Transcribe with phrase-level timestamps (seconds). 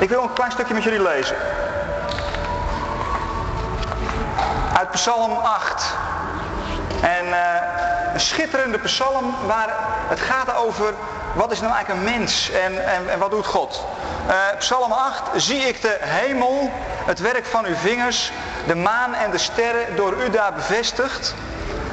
[0.00, 1.36] Ik wil een klein stukje met jullie lezen.
[4.78, 5.94] Uit Psalm 8.
[7.00, 7.34] En uh,
[8.12, 9.68] een schitterende psalm waar
[10.08, 10.94] het gaat over
[11.34, 13.84] wat is nou eigenlijk een mens en, en, en wat doet God.
[14.28, 15.22] Uh, psalm 8.
[15.36, 16.70] Zie ik de hemel,
[17.04, 18.32] het werk van uw vingers,
[18.66, 21.34] de maan en de sterren door u daar bevestigd.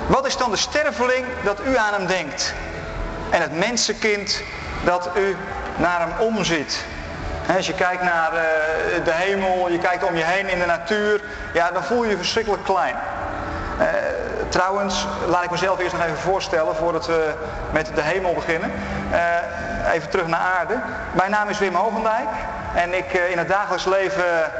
[0.08, 2.54] Wat is dan de sterveling dat u aan hem denkt?
[3.30, 4.42] En het mensenkind
[4.84, 5.38] dat u
[5.75, 6.86] naar hem omziet.
[7.56, 8.39] Als je kijkt naar uh,
[9.04, 11.21] de hemel, je kijkt om je heen in de natuur,
[11.54, 12.96] ja, dan voel je je verschrikkelijk klein.
[13.79, 13.86] Uh,
[14.50, 17.33] trouwens, laat ik mezelf eerst nog even voorstellen voordat we
[17.71, 18.71] met de hemel beginnen.
[19.11, 20.79] Uh, even terug naar aarde.
[21.11, 22.29] Mijn naam is Wim Hogendijk
[22.75, 24.52] en ik, in het dagelijks leven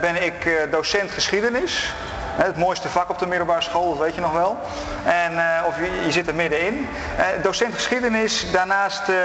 [0.00, 1.94] ben ik docent geschiedenis.
[2.34, 4.58] Het mooiste vak op de middelbare school, dat weet je nog wel.
[5.04, 6.88] En, uh, of je, je, zit er middenin.
[7.18, 9.16] Uh, docent geschiedenis, daarnaast uh,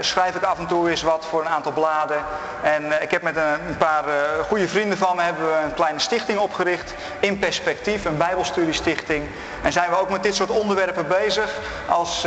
[0.00, 2.16] schrijf ik af en toe eens wat voor een aantal bladen.
[2.62, 4.04] En ik heb met een, een paar
[4.48, 6.94] goede vrienden van me hebben we een kleine stichting opgericht.
[7.20, 9.28] In perspectief, een bijbelstudiestichting.
[9.62, 11.60] En zijn we ook met dit soort onderwerpen bezig.
[11.88, 12.26] Als,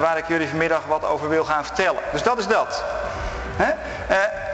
[0.00, 2.02] waar ik jullie vanmiddag wat over wil gaan vertellen.
[2.12, 2.84] Dus dat is dat.
[3.56, 3.72] He?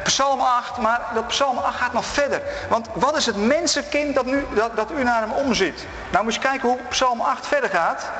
[0.06, 2.42] Psalm 8, maar dat psalm 8 gaat nog verder.
[2.68, 5.86] Want wat is het mensenkind dat, nu, dat, dat u naar hem omziet?
[6.10, 8.10] Nou moet je kijken hoe psalm 8 verder gaat.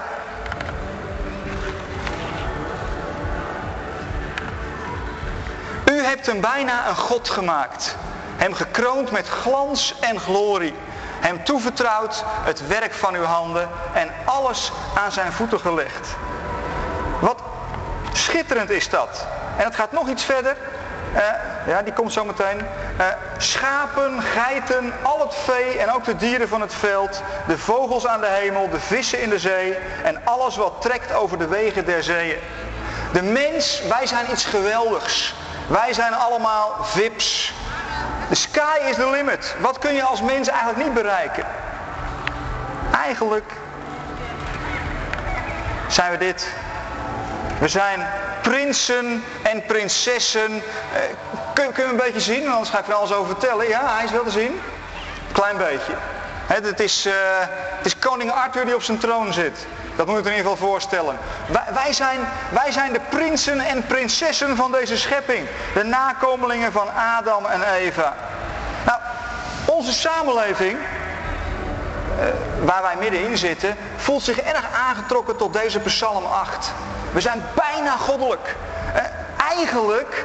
[5.84, 7.96] U hebt hem bijna een God gemaakt.
[8.36, 10.74] Hem gekroond met glans en glorie.
[11.20, 16.08] Hem toevertrouwd het werk van uw handen en alles aan zijn voeten gelegd.
[17.20, 17.42] Wat
[18.12, 19.26] schitterend is dat.
[19.56, 20.56] En het gaat nog iets verder.
[21.14, 21.22] Uh,
[21.66, 22.58] ja, die komt zo meteen.
[22.98, 23.06] Uh,
[23.38, 28.20] schapen, geiten, al het vee en ook de dieren van het veld, de vogels aan
[28.20, 32.02] de hemel, de vissen in de zee en alles wat trekt over de wegen der
[32.02, 32.38] zeeën.
[33.12, 35.34] De mens, wij zijn iets geweldigs.
[35.66, 37.52] Wij zijn allemaal vips.
[38.28, 39.56] De sky is the limit.
[39.58, 41.46] Wat kun je als mens eigenlijk niet bereiken?
[42.92, 43.52] Eigenlijk
[45.88, 46.48] zijn we dit.
[47.58, 48.06] We zijn
[48.42, 50.62] prinsen en prinsessen.
[51.56, 52.48] Eh, kun, kun je een beetje zien?
[52.48, 53.68] Anders ga ik er alles over vertellen.
[53.68, 54.60] Ja, hij is wel te zien.
[55.32, 55.92] Klein beetje.
[56.46, 57.12] het, is, uh,
[57.76, 59.66] het is koning Arthur die op zijn troon zit.
[59.96, 61.18] Dat moet je in ieder geval voorstellen.
[61.46, 65.48] Wij, wij, zijn, wij zijn de prinsen en prinsessen van deze schepping.
[65.74, 68.14] De nakomelingen van Adam en Eva.
[68.86, 68.98] Nou,
[69.64, 72.24] onze samenleving, uh,
[72.64, 76.72] waar wij middenin zitten, voelt zich erg aangetrokken tot deze psalm 8.
[77.12, 78.56] We zijn bijna goddelijk.
[78.94, 79.02] Uh,
[79.50, 80.24] eigenlijk,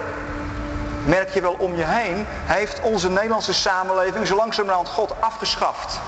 [1.06, 6.00] merk je wel om je heen, heeft onze Nederlandse samenleving zo langzamerhand God afgeschaft.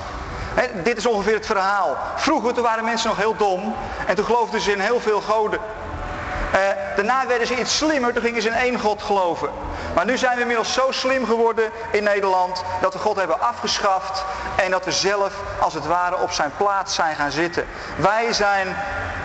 [0.83, 1.97] Dit is ongeveer het verhaal.
[2.15, 3.75] Vroeger toen waren mensen nog heel dom
[4.07, 5.59] en toen geloofden ze in heel veel goden.
[6.53, 6.59] Uh,
[6.95, 9.49] daarna werden ze iets slimmer, toen gingen ze in één God geloven.
[9.95, 14.25] Maar nu zijn we inmiddels zo slim geworden in Nederland dat we God hebben afgeschaft
[14.55, 17.65] en dat we zelf als het ware op zijn plaats zijn gaan zitten.
[17.95, 18.75] Wij zijn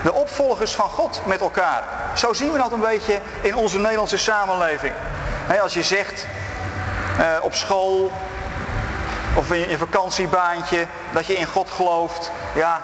[0.03, 1.85] de opvolgers van God met elkaar.
[2.15, 4.93] Zo zien we dat een beetje in onze Nederlandse samenleving.
[5.57, 6.27] Als je zegt
[7.21, 8.13] uh, op school
[9.35, 12.81] of in je vakantiebaantje dat je in God gelooft, ja,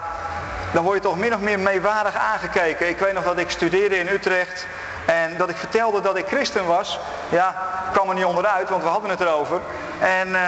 [0.71, 2.89] dan word je toch min of meer meewarig aangekeken.
[2.89, 4.67] Ik weet nog dat ik studeerde in Utrecht
[5.05, 6.99] en dat ik vertelde dat ik christen was.
[7.29, 7.55] Ja,
[7.91, 9.61] kwam er niet onderuit, want we hadden het erover.
[9.99, 10.41] En uh,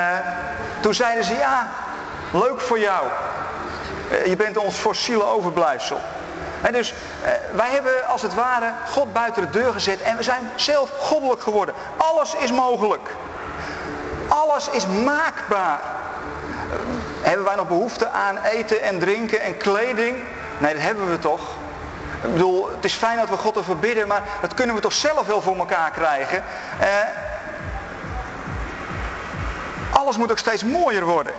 [0.80, 1.68] toen zeiden ze, ja,
[2.32, 3.08] leuk voor jou.
[4.12, 6.02] Uh, je bent ons fossiele overblijfsel.
[6.62, 10.24] En dus uh, wij hebben als het ware God buiten de deur gezet en we
[10.24, 11.76] zijn zelf goddelijk geworden.
[11.98, 13.10] Alles is mogelijk.
[14.28, 15.80] Alles is maakbaar.
[17.22, 20.24] Hebben wij nog behoefte aan eten en drinken en kleding?
[20.58, 21.42] Nee, dat hebben we toch.
[22.24, 24.94] Ik bedoel, het is fijn dat we God ervoor bidden, maar dat kunnen we toch
[24.94, 26.44] zelf wel voor elkaar krijgen.
[26.80, 26.88] Eh,
[29.92, 31.34] alles moet ook steeds mooier worden.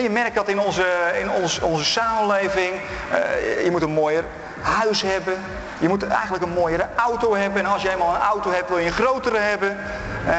[0.00, 0.86] Je merkt dat in onze,
[1.20, 2.72] in ons, onze samenleving.
[3.12, 4.24] Uh, je moet een mooier
[4.60, 5.34] huis hebben.
[5.78, 7.64] Je moet eigenlijk een mooiere auto hebben.
[7.64, 9.78] En als je eenmaal een auto hebt, wil je een grotere hebben.
[10.26, 10.34] Uh,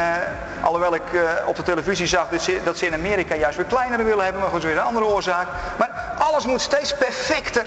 [0.62, 3.66] alhoewel ik uh, op de televisie zag dat ze, dat ze in Amerika juist weer
[3.66, 4.42] kleinere willen hebben.
[4.42, 5.48] Maar goed, dat is weer een andere oorzaak.
[5.78, 7.66] Maar alles moet steeds perfecter.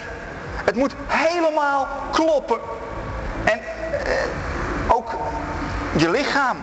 [0.64, 2.58] Het moet helemaal kloppen.
[3.44, 3.60] En
[4.88, 5.10] ook
[5.96, 6.56] je lichaam.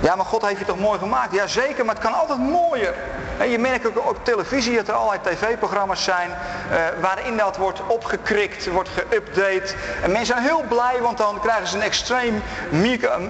[0.00, 1.34] Ja, maar God heeft je toch mooi gemaakt?
[1.34, 2.94] Jazeker, maar het kan altijd mooier.
[3.40, 7.80] En je merkt ook op televisie dat er allerlei tv-programma's zijn uh, waarin dat wordt
[7.86, 9.74] opgekrikt, wordt geüpdate.
[10.02, 12.42] En mensen zijn heel blij, want dan krijgen ze een extreem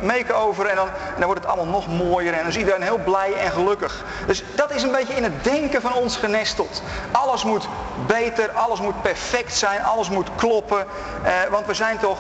[0.03, 3.01] make-over en dan, en dan wordt het allemaal nog mooier en dan is iedereen heel
[3.05, 4.05] blij en gelukkig.
[4.27, 6.83] Dus dat is een beetje in het denken van ons genesteld.
[7.13, 7.69] Alles moet
[8.07, 10.87] beter, alles moet perfect zijn, alles moet kloppen,
[11.25, 12.19] uh, want we zijn toch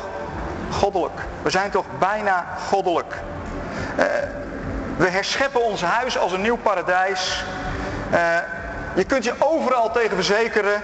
[0.71, 1.21] goddelijk.
[1.43, 3.15] We zijn toch bijna goddelijk.
[3.99, 4.05] Uh,
[4.97, 7.45] We herscheppen ons huis als een nieuw paradijs.
[8.13, 8.37] Uh,
[8.95, 10.83] je kunt je overal tegen verzekeren.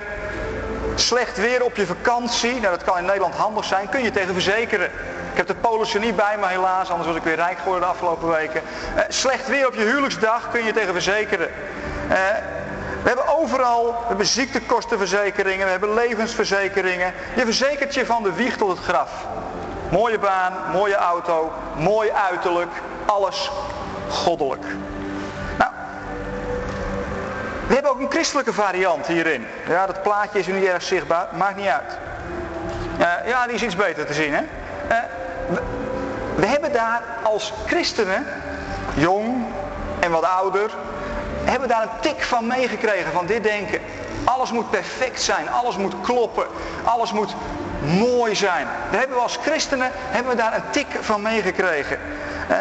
[0.95, 4.33] Slecht weer op je vakantie, nou dat kan in Nederland handig zijn, kun je tegen
[4.33, 4.91] verzekeren.
[5.31, 7.95] Ik heb de polissen niet bij me helaas, anders was ik weer rijk geworden de
[7.95, 8.63] afgelopen weken.
[8.97, 11.49] Uh, slecht weer op je huwelijksdag kun je tegen verzekeren.
[12.09, 12.15] Uh,
[13.03, 17.13] we hebben overal, we hebben ziektekostenverzekeringen, we hebben levensverzekeringen.
[17.37, 19.11] Je verzekert je van de wieg tot het graf.
[19.91, 22.71] Mooie baan, mooie auto, mooi uiterlijk,
[23.07, 23.51] alles
[24.09, 24.65] goddelijk.
[27.67, 29.47] We hebben ook een christelijke variant hierin.
[29.69, 31.99] Ja, dat plaatje is nu niet erg zichtbaar, maakt niet uit.
[32.99, 34.43] Uh, ja, die is iets beter te zien, hè?
[35.49, 35.63] We,
[36.37, 38.27] we hebben daar als christenen,
[38.95, 39.45] jong
[40.01, 40.71] en wat ouder,
[41.45, 43.81] hebben daar een tik van meegekregen van dit denken.
[44.25, 46.47] Alles moet perfect zijn, alles moet kloppen,
[46.85, 47.35] alles moet
[47.81, 48.67] mooi zijn.
[48.91, 51.99] Daar hebben we als christenen hebben we daar een tik van meegekregen.
[52.51, 52.57] Uh,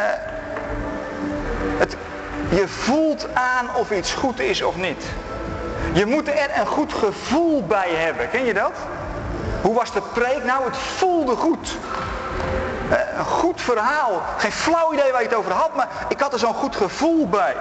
[1.77, 1.95] het,
[2.49, 5.03] je voelt aan of iets goed is of niet.
[5.93, 8.29] Je moet er een goed gevoel bij hebben.
[8.29, 8.73] Ken je dat?
[9.61, 10.43] Hoe was de preek?
[10.43, 11.77] Nou, het voelde goed.
[12.91, 14.21] Uh, een goed verhaal.
[14.37, 17.29] Geen flauw idee waar je het over had, maar ik had er zo'n goed gevoel
[17.29, 17.55] bij.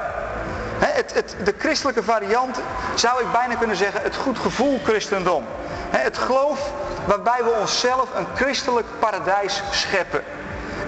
[0.78, 2.60] het, het, de christelijke variant
[2.94, 5.44] zou ik bijna kunnen zeggen het goed gevoel christendom.
[5.90, 6.70] het geloof
[7.06, 10.22] waarbij we onszelf een christelijk paradijs scheppen.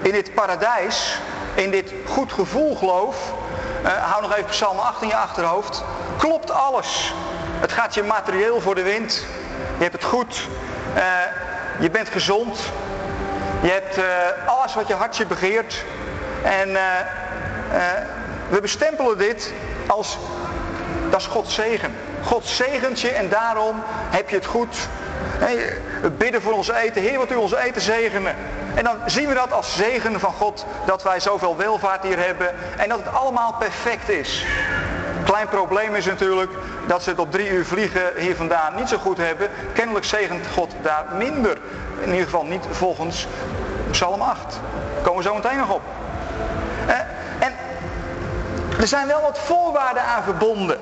[0.01, 1.19] In dit paradijs,
[1.53, 3.33] in dit goed gevoel geloof,
[3.83, 5.83] uh, hou nog even Psalm 8 in je achterhoofd,
[6.17, 7.13] klopt alles.
[7.59, 9.25] Het gaat je materieel voor de wind.
[9.77, 10.47] Je hebt het goed.
[10.95, 11.03] Uh,
[11.79, 12.59] je bent gezond.
[13.61, 14.05] Je hebt uh,
[14.45, 15.83] alles wat je hartje begeert.
[16.43, 16.73] En
[18.49, 19.53] we bestempelen dit
[19.87, 20.17] als,
[21.09, 21.95] dat is Gods zegen.
[22.23, 24.87] God zegent je en daarom heb je het goed.
[26.01, 27.01] We bidden voor ons eten.
[27.01, 28.35] Heer, wat u ons eten zegenen.
[28.77, 30.65] En dan zien we dat als zegen van God.
[30.85, 32.47] Dat wij zoveel welvaart hier hebben.
[32.77, 34.45] En dat het allemaal perfect is.
[35.25, 36.51] Klein probleem is natuurlijk
[36.87, 39.49] dat ze het op drie uur vliegen hier vandaan niet zo goed hebben.
[39.73, 41.57] Kennelijk zegent God daar minder.
[42.01, 43.27] In ieder geval niet volgens
[43.91, 44.59] Psalm 8.
[44.93, 45.81] Daar komen we zo meteen nog op.
[47.39, 47.53] En
[48.79, 50.77] er zijn wel wat voorwaarden aan verbonden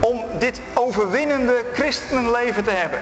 [0.00, 2.98] om dit overwinnende christenenleven te hebben.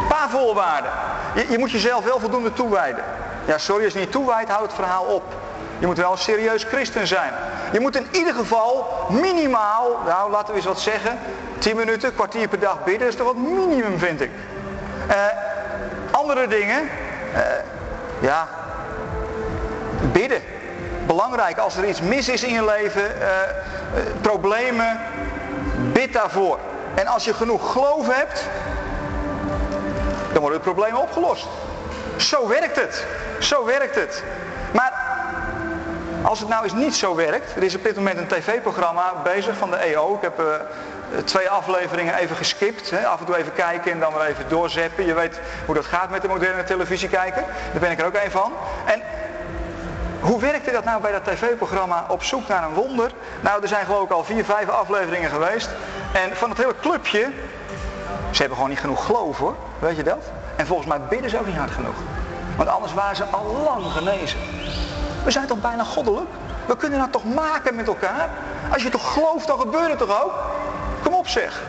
[0.00, 0.90] Een paar voorwaarden.
[1.34, 3.04] Je, je, moet jezelf wel voldoende toewijden.
[3.46, 5.22] Ja, sorry, als je niet toewijdt, houd het verhaal op.
[5.78, 7.32] Je moet wel serieus christen zijn.
[7.72, 11.18] Je moet in ieder geval minimaal, nou laten we eens wat zeggen,
[11.58, 14.30] 10 minuten, kwartier per dag bidden, is toch wat minimum vind ik.
[15.08, 15.14] Uh,
[16.10, 17.40] andere dingen, uh,
[18.20, 18.48] ja,
[20.12, 20.40] bidden.
[21.06, 23.26] Belangrijk, als er iets mis is in je leven, uh,
[24.20, 25.00] problemen,
[25.92, 26.58] bid daarvoor.
[26.94, 28.48] En als je genoeg geloof hebt,
[30.32, 31.46] dan worden de problemen opgelost.
[32.16, 33.06] Zo werkt het.
[33.44, 34.24] Zo werkt het.
[34.72, 34.92] Maar
[36.22, 37.56] als het nou eens niet zo werkt.
[37.56, 40.14] Er is op dit moment een tv-programma bezig van de EO.
[40.14, 40.46] Ik heb uh,
[41.24, 42.90] twee afleveringen even geskipt.
[42.90, 43.06] Hè.
[43.06, 45.06] Af en toe even kijken en dan weer even doorzeppen.
[45.06, 47.44] Je weet hoe dat gaat met de moderne televisie kijken.
[47.72, 48.52] Daar ben ik er ook een van.
[48.84, 49.02] En
[50.20, 53.10] hoe werkte dat nou bij dat tv-programma op zoek naar een wonder?
[53.40, 55.68] Nou, er zijn geloof ik al vier, vijf afleveringen geweest.
[56.12, 57.30] En van het hele clubje,
[58.30, 59.54] ze hebben gewoon niet genoeg geloof hoor.
[59.78, 60.24] Weet je dat?
[60.56, 61.96] En volgens mij bidden ze ook niet hard genoeg.
[62.56, 64.38] Want anders waren ze al lang genezen.
[65.24, 66.30] We zijn toch bijna goddelijk?
[66.66, 68.28] We kunnen dat toch maken met elkaar?
[68.72, 70.32] Als je toch gelooft, dan gebeurt het toch ook?
[71.02, 71.62] Kom op zeg.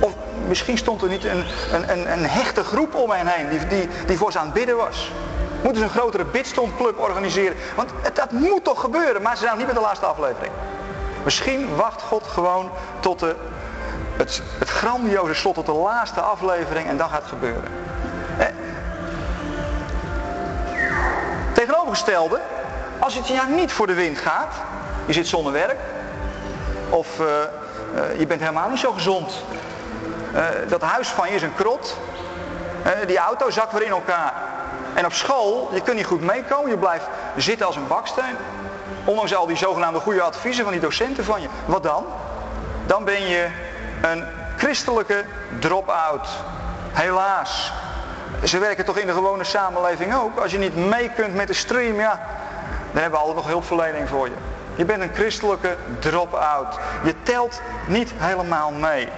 [0.00, 0.12] Of
[0.48, 3.88] misschien stond er niet een, een, een, een hechte groep om hen heen die, die,
[4.06, 5.12] die voor ze aan het bidden was.
[5.62, 7.56] Moeten ze een grotere bidstondclub organiseren?
[7.74, 10.52] Want dat moet toch gebeuren, maar ze zijn nog niet met de laatste aflevering.
[11.24, 12.70] Misschien wacht God gewoon
[13.00, 13.36] tot de,
[14.16, 17.70] het, het grandioze slot, tot de laatste aflevering en dan gaat het gebeuren.
[22.02, 22.40] Tegenovergestelde,
[22.98, 24.54] als het jaar niet voor de wind gaat,
[25.06, 25.78] je zit zonder werk,
[26.88, 29.44] of uh, uh, je bent helemaal niet zo gezond.
[30.34, 31.98] Uh, dat huis van je is een krot,
[33.06, 34.32] die auto zakt weer in elkaar.
[34.94, 38.36] En op school, je kunt niet goed meekomen, je blijft zitten als een baksteen.
[39.04, 41.48] Ondanks al die zogenaamde goede adviezen van die docenten van je.
[41.66, 42.06] Wat dan?
[42.86, 43.48] Dan ben je
[44.02, 44.24] een
[44.56, 45.24] christelijke
[45.58, 46.28] drop-out.
[46.92, 47.72] Helaas.
[48.44, 50.38] Ze werken toch in de gewone samenleving ook.
[50.38, 52.20] Als je niet mee kunt met de stream, ja,
[52.92, 54.34] dan hebben we altijd nog hulpverlening voor je.
[54.74, 56.78] Je bent een christelijke drop-out.
[57.04, 59.08] Je telt niet helemaal mee.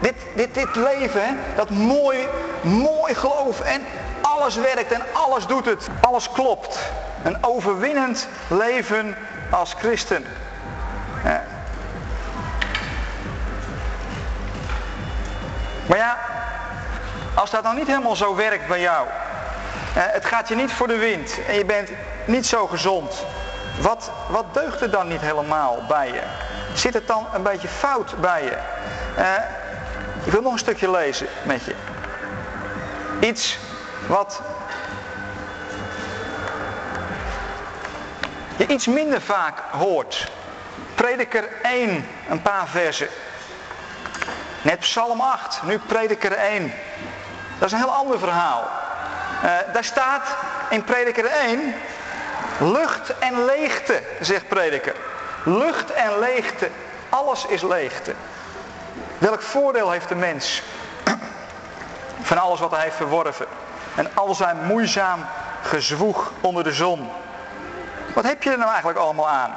[0.00, 2.28] Dit, dit, dit leven, dat mooi,
[2.62, 3.82] mooi geloof en
[4.20, 5.88] alles werkt en alles doet het.
[6.00, 6.78] Alles klopt.
[7.22, 9.16] Een overwinnend leven
[9.50, 10.24] als christen.
[15.86, 16.18] Maar ja,
[17.40, 19.08] als dat nou niet helemaal zo werkt bij jou.
[19.92, 21.90] het gaat je niet voor de wind en je bent
[22.24, 23.24] niet zo gezond.
[23.80, 26.22] wat, wat deugt er dan niet helemaal bij je?
[26.74, 28.58] Zit het dan een beetje fout bij je?
[30.24, 31.74] Ik wil nog een stukje lezen met je.
[33.20, 33.58] Iets
[34.06, 34.40] wat
[38.56, 40.30] je iets minder vaak hoort.
[40.94, 43.08] Prediker 1, een paar versen.
[44.62, 46.72] Net Psalm 8, nu Prediker 1.
[47.60, 48.68] Dat is een heel ander verhaal.
[49.44, 50.36] Uh, daar staat
[50.70, 51.74] in Prediker 1,
[52.58, 54.94] lucht en leegte, zegt Prediker.
[55.44, 56.68] Lucht en leegte,
[57.08, 58.14] alles is leegte.
[59.18, 60.62] Welk voordeel heeft de mens
[62.30, 63.46] van alles wat hij heeft verworven?
[63.94, 65.26] En al zijn moeizaam
[65.62, 67.10] gezwoeg onder de zon.
[68.14, 69.54] Wat heb je er nou eigenlijk allemaal aan?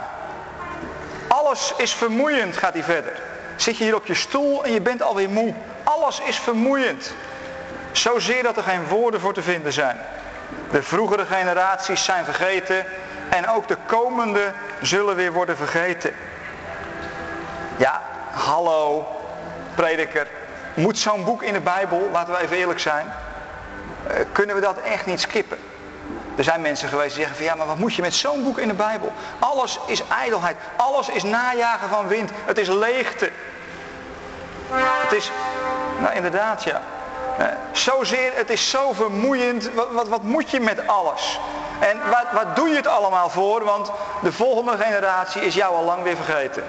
[1.27, 3.22] Alles is vermoeiend, gaat hij verder.
[3.55, 5.53] Zit je hier op je stoel en je bent alweer moe.
[5.83, 7.13] Alles is vermoeiend.
[7.93, 9.97] Zozeer dat er geen woorden voor te vinden zijn.
[10.71, 12.85] De vroegere generaties zijn vergeten
[13.29, 16.13] en ook de komende zullen weer worden vergeten.
[17.77, 19.07] Ja, hallo,
[19.75, 20.27] prediker.
[20.73, 23.13] Moet zo'n boek in de Bijbel, laten we even eerlijk zijn,
[24.07, 25.57] eh, kunnen we dat echt niet skippen?
[26.35, 28.57] Er zijn mensen geweest die zeggen van ja, maar wat moet je met zo'n boek
[28.57, 29.13] in de Bijbel?
[29.39, 30.57] Alles is ijdelheid.
[30.75, 32.31] Alles is najagen van wind.
[32.45, 33.31] Het is leegte.
[34.71, 35.31] Het is,
[36.00, 36.81] nou inderdaad ja.
[37.72, 39.74] Zozeer, het is zo vermoeiend.
[39.74, 41.40] Wat, wat, wat moet je met alles?
[41.80, 43.63] En wat, wat doe je het allemaal voor?
[43.63, 46.63] Want de volgende generatie is jou al lang weer vergeten.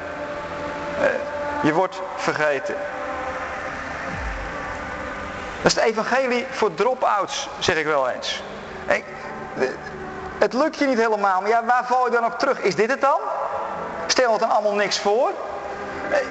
[1.63, 2.75] Je wordt vergeten.
[5.63, 8.43] Dat is het evangelie voor drop-outs, zeg ik wel eens.
[10.39, 12.59] Het lukt je niet helemaal, maar ja, waar val je dan op terug?
[12.61, 13.19] Is dit het dan?
[14.07, 15.31] Stel het dan allemaal niks voor?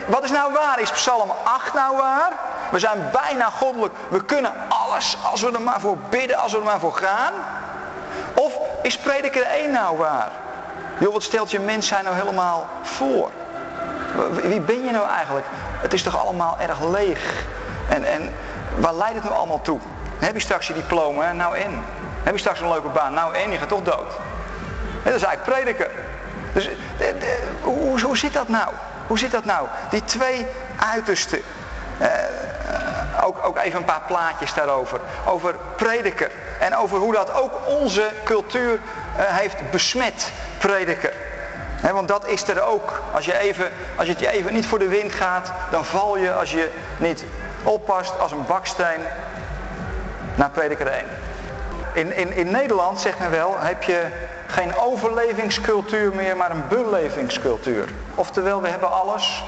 [0.08, 0.80] Wat is nou waar?
[0.80, 2.32] Is Psalm 8 nou waar?
[2.72, 3.94] We zijn bijna goddelijk.
[4.10, 7.34] We kunnen alles als we er maar voor bidden, als we er maar voor gaan.
[8.34, 10.30] Of is prediker 1 nou waar?
[11.00, 13.32] Joh, wat stelt je mens zijn nou helemaal voor?
[14.32, 15.46] Wie ben je nou eigenlijk?
[15.82, 17.46] Het is toch allemaal erg leeg.
[17.90, 18.34] En, en
[18.78, 19.80] waar leidt het nou allemaal toe?
[20.20, 21.82] heb je straks je diploma, nou in.
[22.24, 23.14] Heb je straks een leuke baan?
[23.14, 24.12] Nou en je gaat toch dood.
[25.04, 25.88] dat is eigenlijk prediken.
[26.54, 26.70] Dus
[27.62, 28.70] hoe, hoe zit dat nou?
[29.08, 29.68] Hoe zit dat nou?
[29.90, 30.48] Die twee
[30.80, 31.42] uitersten.
[31.98, 35.00] Eh, ook, ook even een paar plaatjes daarover.
[35.26, 36.32] Over prediker.
[36.60, 38.80] En over hoe dat ook onze cultuur uh,
[39.16, 40.32] heeft besmet.
[40.58, 41.14] Prediker.
[41.94, 43.02] want dat is er ook.
[43.14, 46.34] Als je, even, als het je even niet voor de wind gaat, dan val je
[46.34, 47.24] als je niet
[47.64, 49.00] oppast als een baksteen
[50.36, 51.06] naar prediker 1.
[51.94, 54.06] In, in, in Nederland, zegt men wel, heb je
[54.48, 57.90] geen overlevingscultuur meer, maar een belevingscultuur.
[58.16, 59.44] Oftewel, we hebben alles,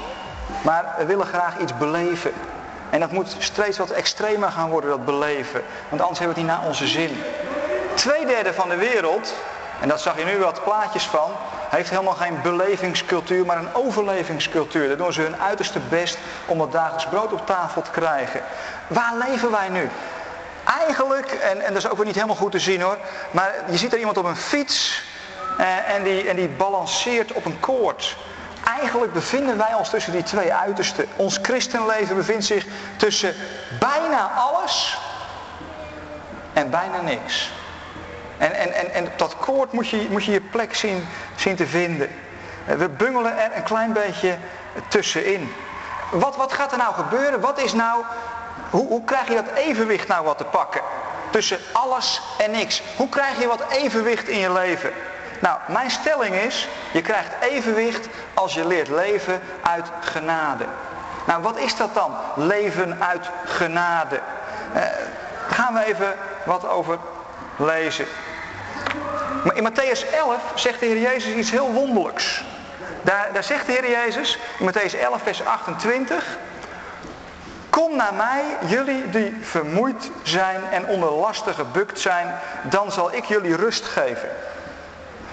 [0.66, 2.32] maar we willen graag iets beleven.
[2.90, 5.62] En dat moet steeds wat extremer gaan worden, dat beleven.
[5.88, 7.22] Want anders hebben we het niet naar onze zin.
[7.94, 9.34] Tweederde van de wereld,
[9.80, 11.30] en dat zag je nu wat plaatjes van,
[11.68, 14.88] heeft helemaal geen belevingscultuur, maar een overlevingscultuur.
[14.88, 18.40] Daar doen ze hun uiterste best om dat dagelijks brood op tafel te krijgen.
[18.86, 19.88] Waar leven wij nu?
[20.64, 22.98] Eigenlijk, en, en dat is ook weer niet helemaal goed te zien hoor,
[23.30, 25.02] maar je ziet er iemand op een fiets
[25.58, 28.16] eh, en, die, en die balanceert op een koord.
[28.80, 31.06] Eigenlijk bevinden wij ons tussen die twee uitersten.
[31.16, 32.66] Ons christenleven bevindt zich
[32.96, 33.34] tussen
[33.78, 34.98] bijna alles
[36.52, 37.50] en bijna niks.
[38.38, 41.56] En, en, en, en op dat koord moet je, moet je je plek zien, zien
[41.56, 42.08] te vinden.
[42.66, 44.36] Eh, we bungelen er een klein beetje
[44.88, 45.54] tussenin.
[46.10, 47.40] Wat, wat gaat er nou gebeuren?
[47.40, 48.04] Wat is nou
[48.70, 50.80] hoe, hoe krijg je dat evenwicht nou wat te pakken?
[51.30, 52.82] Tussen alles en niks.
[52.96, 54.92] Hoe krijg je wat evenwicht in je leven?
[55.40, 60.64] Nou, mijn stelling is, je krijgt evenwicht als je leert leven uit genade.
[61.26, 62.16] Nou, wat is dat dan?
[62.34, 64.20] Leven uit genade.
[64.72, 64.82] Eh,
[65.48, 66.14] gaan we even
[66.44, 66.98] wat over
[67.56, 68.06] lezen.
[69.44, 72.44] Maar in Matthäus 11 zegt de Heer Jezus iets heel wonderlijks.
[73.02, 76.38] Daar, daar zegt de Heer Jezus in Matthäus 11 vers 28...
[77.70, 83.24] Kom naar mij, jullie die vermoeid zijn en onder lasten gebukt zijn, dan zal ik
[83.24, 84.28] jullie rust geven.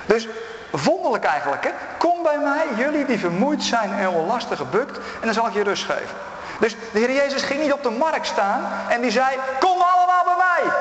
[0.06, 0.28] Dus
[0.70, 1.70] wonderlijk eigenlijk, hè?
[1.98, 5.64] Kom bij mij, jullie die vermoeid zijn en lasten gebukt, en dan zal ik je
[5.64, 6.16] rust geven.
[6.60, 10.24] Dus de Heer Jezus ging niet op de markt staan en die zei, kom allemaal
[10.24, 10.72] bij mij.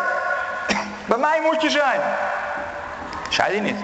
[1.07, 2.00] Bij mij moet je zijn.
[3.29, 3.81] Zei hij niet.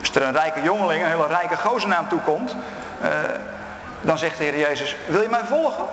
[0.00, 2.56] Als er een rijke jongeling, een hele rijke gozer naar hem toe komt,
[3.02, 3.08] uh,
[4.00, 5.84] dan zegt de Heer Jezus, wil je mij volgen?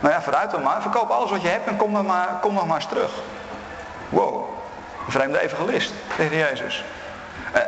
[0.00, 0.82] Nou ja, vooruit dan maar.
[0.82, 3.10] Verkoop alles wat je hebt en kom dan maar, kom nog maar eens terug.
[4.08, 4.55] Wow.
[5.08, 6.84] Vreemde evangelist tegen Jezus.
[7.52, 7.62] Eh,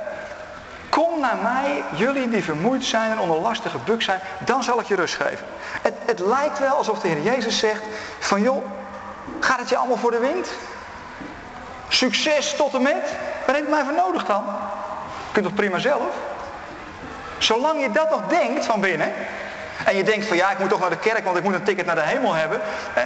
[0.88, 4.87] kom naar mij, jullie die vermoeid zijn en onder lastige buk zijn, dan zal ik
[4.87, 5.47] je rust geven.
[5.83, 7.83] Het, het lijkt wel alsof de Heer Jezus zegt
[8.18, 8.64] van joh,
[9.40, 10.49] gaat het je allemaal voor de wind?
[11.88, 13.16] Succes tot en met?
[13.47, 14.45] Waar heb je mij voor nodig dan?
[15.33, 16.14] kunt toch prima zelf?
[17.38, 19.12] Zolang je dat nog denkt van binnen,
[19.85, 21.62] en je denkt van ja, ik moet toch naar de kerk, want ik moet een
[21.62, 22.61] ticket naar de hemel hebben.
[22.95, 23.02] Eh,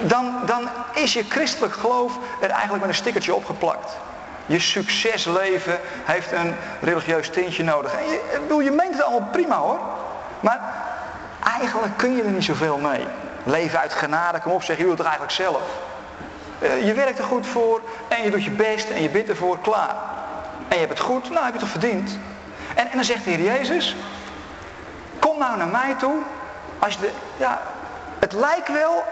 [0.00, 3.96] dan, dan is je christelijk geloof er eigenlijk met een stickertje opgeplakt.
[4.46, 7.92] Je succesleven heeft een religieus tintje nodig.
[7.92, 8.04] En
[8.56, 9.80] je, je meent het allemaal prima hoor.
[10.40, 10.60] Maar
[11.58, 13.06] eigenlijk kun je er niet zoveel mee.
[13.44, 15.62] Leven uit genade, kom op zeg, je doet het eigenlijk zelf.
[16.58, 19.58] Eh, je werkt er goed voor en je doet je best en je bidt ervoor,
[19.58, 19.94] klaar.
[20.68, 22.18] En je hebt het goed, nou heb je het toch verdiend.
[22.74, 23.96] En, en dan zegt de Heer Jezus,
[25.18, 26.14] kom nou naar mij toe.
[26.78, 27.62] Als je de, ja,
[28.18, 29.04] het lijkt wel,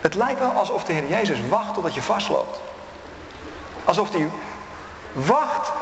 [0.00, 2.60] het lijkt wel alsof de Heer Jezus wacht totdat je vastloopt.
[3.84, 4.30] Alsof hij
[5.12, 5.72] wacht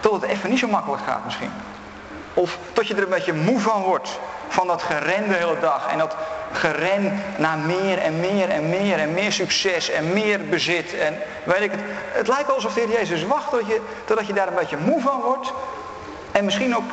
[0.00, 1.50] tot het even niet zo makkelijk gaat misschien.
[2.34, 4.18] Of tot je er een beetje moe van wordt.
[4.48, 5.88] Van dat geren de hele dag.
[5.90, 6.16] En dat
[6.52, 10.94] geren naar meer en meer en meer en meer succes en meer bezit.
[10.94, 11.80] En weet ik het.
[12.12, 14.76] Het lijkt wel alsof de Heer Jezus wacht tot je, totdat je daar een beetje
[14.76, 15.52] moe van wordt.
[16.32, 16.90] En misschien ook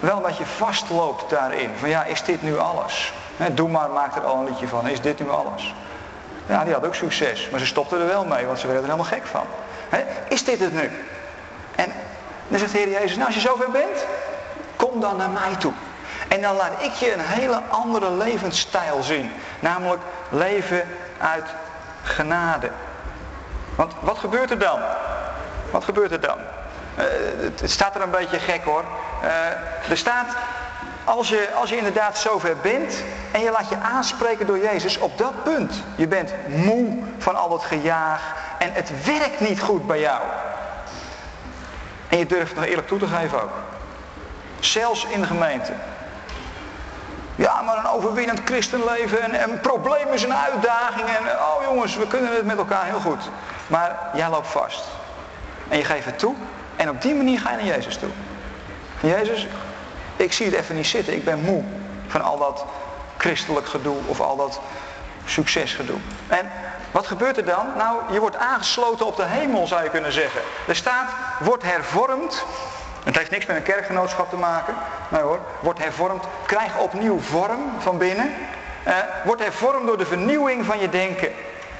[0.00, 1.70] wel dat je vastloopt daarin.
[1.78, 3.12] Van ja, is dit nu alles?
[3.52, 4.88] Doe maar, maak er al een liedje van.
[4.88, 5.74] Is dit nu alles?
[6.46, 7.48] Ja, die had ook succes.
[7.50, 9.46] Maar ze stopte er wel mee, want ze werden er helemaal gek van.
[10.28, 10.90] is dit het nu?
[11.74, 11.92] En
[12.48, 14.06] dan zegt de Heer Jezus, nou als je zover bent,
[14.76, 15.72] kom dan naar mij toe.
[16.28, 19.30] En dan laat ik je een hele andere levensstijl zien.
[19.60, 20.82] Namelijk leven
[21.18, 21.44] uit
[22.02, 22.70] genade.
[23.74, 24.80] Want wat gebeurt er dan?
[25.70, 26.38] Wat gebeurt er dan?
[26.98, 27.04] Uh,
[27.60, 28.84] het staat er een beetje gek hoor.
[29.24, 30.26] Uh, er staat,
[31.04, 35.18] als je, als je inderdaad zover bent en je laat je aanspreken door Jezus op
[35.18, 35.82] dat punt.
[35.96, 40.22] Je bent moe van al dat gejaag en het werkt niet goed bij jou.
[42.08, 43.52] En je durft het nog eerlijk toe te geven ook.
[44.60, 45.72] Zelfs in de gemeente.
[47.36, 51.08] Ja, maar een overwinnend christenleven en een probleem is een uitdaging.
[51.08, 53.30] En oh jongens, we kunnen het met elkaar heel goed.
[53.66, 54.84] Maar jij loopt vast.
[55.68, 56.34] En je geeft het toe.
[56.76, 58.10] En op die manier ga je naar Jezus toe.
[59.00, 59.46] Jezus,
[60.16, 61.14] ik zie het even niet zitten.
[61.14, 61.62] Ik ben moe
[62.06, 62.64] van al dat
[63.16, 64.60] christelijk gedoe of al dat
[65.24, 65.98] succesgedoe.
[66.26, 66.50] En
[66.90, 67.66] wat gebeurt er dan?
[67.76, 70.40] Nou, je wordt aangesloten op de hemel zou je kunnen zeggen.
[70.66, 72.44] Er staat, wordt hervormd.
[73.04, 74.74] Het heeft niks met een kerkgenootschap te maken.
[75.08, 76.24] Nee hoor, wordt hervormd.
[76.46, 78.34] Krijg opnieuw vorm van binnen.
[78.82, 81.32] Eh, wordt hervormd door de vernieuwing van je denken.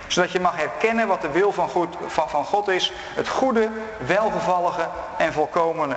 [0.07, 1.70] Zodat je mag herkennen wat de wil van,
[2.07, 2.92] van, van God is.
[3.14, 3.68] Het goede,
[4.07, 5.97] welgevallige en volkomene.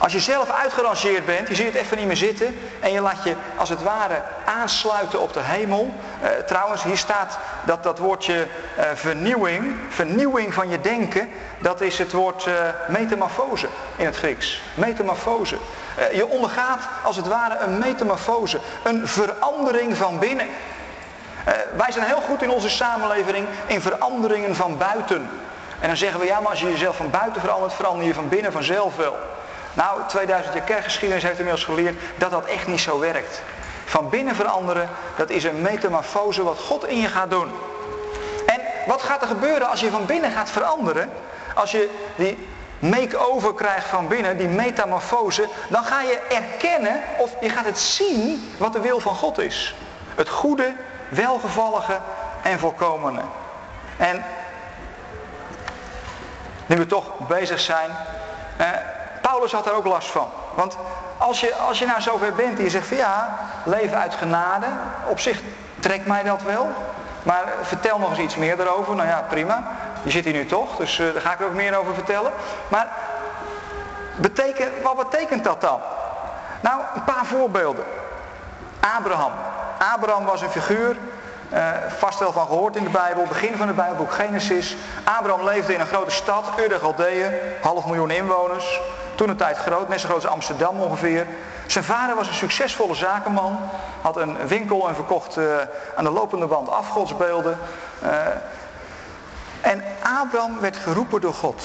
[0.00, 3.24] Als je zelf uitgerangeerd bent, je ziet het even niet meer zitten en je laat
[3.24, 5.94] je als het ware aansluiten op de hemel.
[6.22, 8.46] Uh, trouwens, hier staat dat, dat woordje
[8.78, 12.54] uh, vernieuwing, vernieuwing van je denken, dat is het woord uh,
[12.88, 14.62] metamorfose in het Grieks.
[14.74, 15.56] Metamorfose.
[16.12, 20.46] je ondergaat als het ware een metamorfose, een verandering van binnen.
[21.76, 25.30] wij zijn heel goed in onze samenleving in veranderingen van buiten.
[25.80, 28.28] En dan zeggen we, ja, maar als je jezelf van buiten verandert, verander je van
[28.28, 29.16] binnen vanzelf wel.
[29.74, 33.42] Nou, 2000 jaar kerkgeschiedenis heeft inmiddels geleerd dat dat echt niet zo werkt.
[33.84, 37.50] Van binnen veranderen, dat is een metamorfose wat God in je gaat doen.
[38.46, 41.10] En wat gaat er gebeuren als je van binnen gaat veranderen?
[41.54, 47.48] Als je die make-over krijgt van binnen, die metamorfose, dan ga je erkennen of je
[47.48, 49.74] gaat het zien wat de wil van God is.
[50.14, 50.72] Het goede,
[51.08, 52.00] welgevallige
[52.42, 53.22] en volkomene.
[53.96, 54.24] En
[56.66, 57.90] nu we toch bezig zijn,
[58.56, 58.68] eh,
[59.30, 60.28] Paulus had er ook last van.
[60.54, 60.76] Want
[61.18, 64.66] als je, als je nou zover bent en je zegt van ja, leven uit genade,
[65.08, 65.40] op zich
[65.80, 66.68] trekt mij dat wel.
[67.22, 68.94] Maar vertel nog eens iets meer daarover.
[68.94, 69.62] Nou ja, prima.
[70.02, 72.32] Je zit hier nu toch, dus uh, daar ga ik er ook meer over vertellen.
[72.68, 72.88] Maar
[74.16, 75.80] betekent, wat betekent dat dan?
[76.60, 77.84] Nou, een paar voorbeelden.
[78.96, 79.32] Abraham.
[79.94, 80.96] Abraham was een figuur,
[81.52, 84.76] uh, vast wel van gehoord in de Bijbel, begin van het Bijbelboek Genesis.
[85.04, 88.80] Abraham leefde in een grote stad, Ur de Galdeeën, half miljoen inwoners.
[89.20, 91.26] Toen een tijd groot, net zo groot als Amsterdam ongeveer.
[91.66, 93.58] Zijn vader was een succesvolle zakenman.
[94.00, 95.56] Had een winkel en verkocht uh,
[95.96, 97.58] aan de lopende band afgodsbeelden.
[98.02, 98.10] Uh,
[99.60, 99.84] en
[100.20, 101.62] Abraham werd geroepen door God.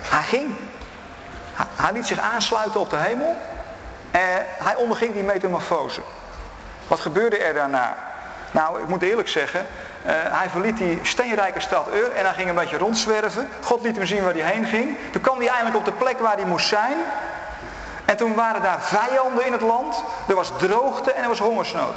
[0.00, 0.54] Hij ging.
[1.54, 3.36] Hij, liet zich aansluiten op de hemel.
[4.10, 6.00] En hij onderging die metamorfose.
[6.88, 7.96] Wat gebeurde er daarna?
[8.50, 9.66] Nou, ik moet eerlijk zeggen,
[10.06, 13.48] uh, hij verliet die steenrijke stad Ur en hij ging een beetje rondzwerven.
[13.62, 14.96] God liet hem zien waar hij heen ging.
[15.12, 16.96] Toen kwam hij eindelijk op de plek waar hij moest zijn.
[18.04, 20.04] En toen waren daar vijanden in het land.
[20.28, 21.96] Er was droogte en er was hongersnood.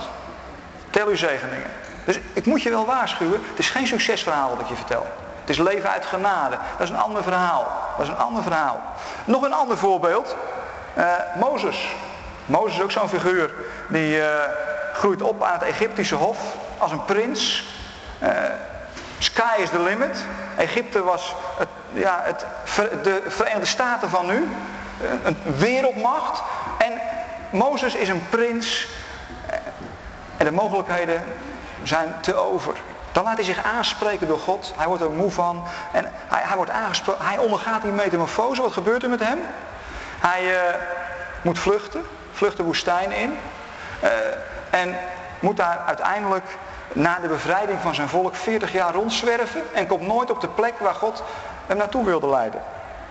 [0.89, 1.69] Tel uw zegeningen.
[2.05, 5.07] Dus ik moet je wel waarschuwen, het is geen succesverhaal wat ik je vertel.
[5.39, 6.57] Het is leven uit genade.
[6.77, 7.67] Dat is een ander verhaal.
[7.97, 8.81] Dat is een ander verhaal.
[9.25, 10.35] Nog een ander voorbeeld.
[10.97, 11.05] Uh,
[11.39, 11.95] Mozes.
[12.45, 13.53] Mozes is ook zo'n figuur.
[13.87, 14.25] Die uh,
[14.93, 16.37] groeit op aan het Egyptische hof
[16.77, 17.65] als een prins.
[18.23, 18.29] Uh,
[19.17, 20.25] Sky is the limit.
[20.57, 22.45] Egypte was het, ja, het,
[23.03, 24.47] de Verenigde Staten van nu.
[25.23, 26.41] Een wereldmacht.
[26.77, 27.01] En
[27.49, 28.87] Mozes is een prins.
[30.37, 31.23] En de mogelijkheden
[31.83, 32.73] zijn te over.
[33.11, 34.73] Dan laat hij zich aanspreken door God.
[34.77, 35.63] Hij wordt er moe van.
[35.91, 37.25] En hij, hij wordt aangesproken.
[37.25, 38.61] Hij ondergaat die metamorfose.
[38.61, 39.39] Wat gebeurt er met hem?
[40.19, 40.59] Hij uh,
[41.41, 42.05] moet vluchten.
[42.31, 43.37] Vlucht de woestijn in.
[44.69, 44.95] En
[45.39, 46.57] moet daar uiteindelijk
[46.93, 49.61] na de bevrijding van zijn volk 40 jaar rondzwerven.
[49.73, 51.23] En komt nooit op de plek waar God
[51.65, 52.61] hem naartoe wilde leiden.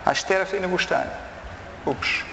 [0.03, 1.09] Hij sterft in de woestijn.
[1.87, 2.25] Oeps.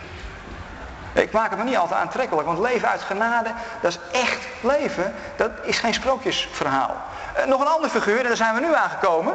[1.13, 3.49] Ik maak het me niet altijd aantrekkelijk, want leven uit genade,
[3.81, 5.13] dat is echt leven.
[5.36, 6.95] Dat is geen sprookjesverhaal.
[7.33, 9.33] Eh, nog een ander figuur, en daar zijn we nu aangekomen.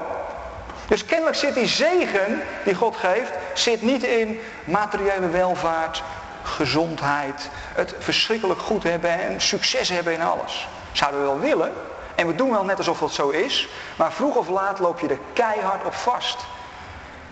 [0.86, 6.02] Dus kennelijk zit die zegen die God geeft, zit niet in materiële welvaart,
[6.42, 10.68] gezondheid, het verschrikkelijk goed hebben en succes hebben in alles.
[10.92, 11.72] Zouden we wel willen,
[12.14, 15.08] en we doen wel net alsof dat zo is, maar vroeg of laat loop je
[15.08, 16.44] er keihard op vast.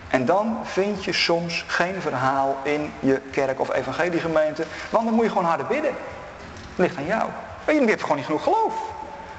[0.07, 5.23] En dan vind je soms geen verhaal in je kerk of evangeliegemeente, want dan moet
[5.23, 5.95] je gewoon harder bidden.
[6.69, 7.29] Het ligt aan jou.
[7.65, 8.73] Je hebt gewoon niet genoeg geloof.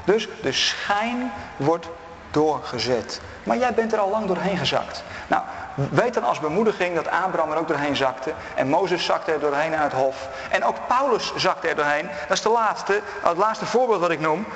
[0.04, 1.88] Dus de schijn wordt
[2.30, 3.20] doorgezet.
[3.42, 5.04] Maar jij bent er al lang doorheen gezakt.
[5.26, 5.42] Nou,
[5.74, 8.32] weet dan als bemoediging dat Abraham er ook doorheen zakte.
[8.54, 10.28] En Mozes zakte er doorheen aan het hof.
[10.50, 12.08] En ook Paulus zakte er doorheen.
[12.28, 14.46] Dat is de laatste, het laatste voorbeeld wat ik noem.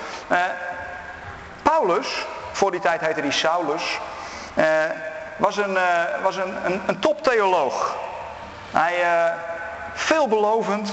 [1.79, 4.01] Paulus, voor die tijd heette hij Saulus.
[4.55, 4.65] Uh,
[5.37, 7.97] was een, uh, was een, een, een toptheoloog.
[8.71, 8.95] Hij,
[9.95, 10.93] veelbelovend,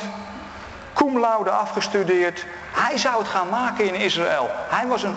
[0.93, 4.50] cum laude afgestudeerd, hij zou het gaan maken in Israël.
[4.52, 5.15] Hij was een,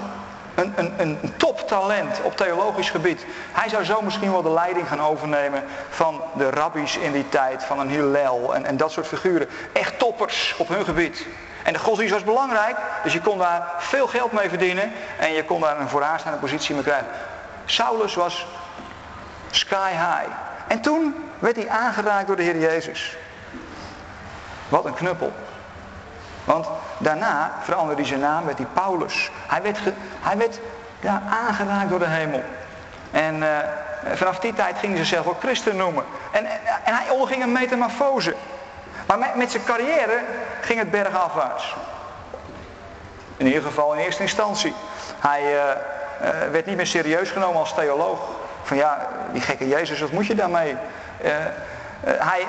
[0.55, 3.27] een, een, een toptalent op theologisch gebied.
[3.53, 7.65] Hij zou zo misschien wel de leiding gaan overnemen van de rabbies in die tijd,
[7.65, 9.49] van een Hillel en, en dat soort figuren.
[9.73, 11.27] Echt toppers op hun gebied.
[11.67, 15.45] En de godsdienst was belangrijk, dus je kon daar veel geld mee verdienen en je
[15.45, 17.07] kon daar een vooraanstaande positie mee krijgen.
[17.65, 18.47] Saulus was
[19.51, 20.31] sky high.
[20.67, 23.17] En toen werd hij aangeraakt door de Heer Jezus.
[24.69, 25.33] Wat een knuppel.
[26.45, 26.67] Want
[26.99, 29.31] daarna veranderde hij zijn naam, werd hij Paulus.
[29.47, 29.79] Hij werd,
[30.21, 30.61] hij werd
[31.01, 32.43] ja, aangeraakt door de hemel.
[33.11, 33.49] En uh,
[34.15, 36.05] vanaf die tijd ging hij zichzelf ook christen noemen.
[36.33, 36.47] En,
[36.85, 38.35] en, hij onderging een metamorfose.
[39.07, 40.21] Maar met, zijn carrière
[40.61, 41.75] ging het bergafwaarts.
[43.37, 44.75] In ieder geval in eerste instantie.
[45.19, 48.21] Hij uh, uh, werd niet meer serieus genomen als theoloog.
[48.63, 50.77] Van ja, die gekke Jezus, wat moet je daarmee?
[52.05, 52.47] hij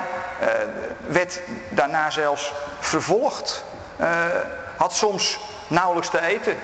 [1.06, 3.64] werd daarna zelfs vervolgd
[4.76, 6.56] had soms nauwelijks te eten.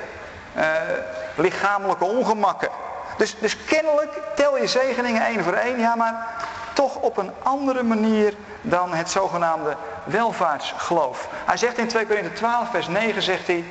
[1.34, 2.68] Lichamelijke ongemakken.
[3.16, 6.26] Dus, dus kennelijk tel je zegeningen één voor één, ja, maar
[6.72, 11.28] toch op een andere manier dan het zogenaamde welvaartsgeloof.
[11.44, 13.64] Hij zegt in 2 Korinther 12, vers 9, zegt hij, uh,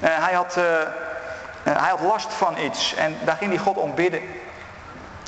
[0.00, 0.54] hij, had,
[1.62, 4.20] hij had last van iets en daar ging hij God om bidden.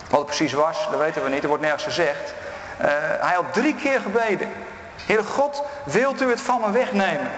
[0.08, 2.34] Wat het precies was, dat weten we niet, er wordt nergens gezegd.
[3.20, 4.52] hij had drie keer gebeden.
[5.06, 7.30] Heere God, wilt u het van me wegnemen?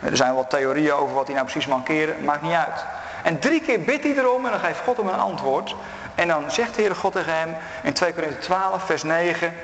[0.00, 2.84] Er zijn wel theorieën over wat hij nou precies mankeerde, maakt niet uit.
[3.24, 5.74] En drie keer bidt hij erom en dan geeft God hem een antwoord.
[6.14, 9.54] En dan zegt de Heere God tegen hem in 2 Korinther 12 vers 9.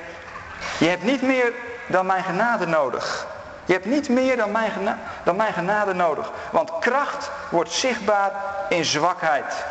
[0.77, 1.53] Je hebt niet meer
[1.87, 3.27] dan mijn genade nodig.
[3.65, 6.31] Je hebt niet meer dan mijn, dan mijn genade nodig.
[6.51, 8.31] Want kracht wordt zichtbaar
[8.69, 9.65] in zwakheid.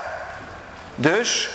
[0.94, 1.50] Dus,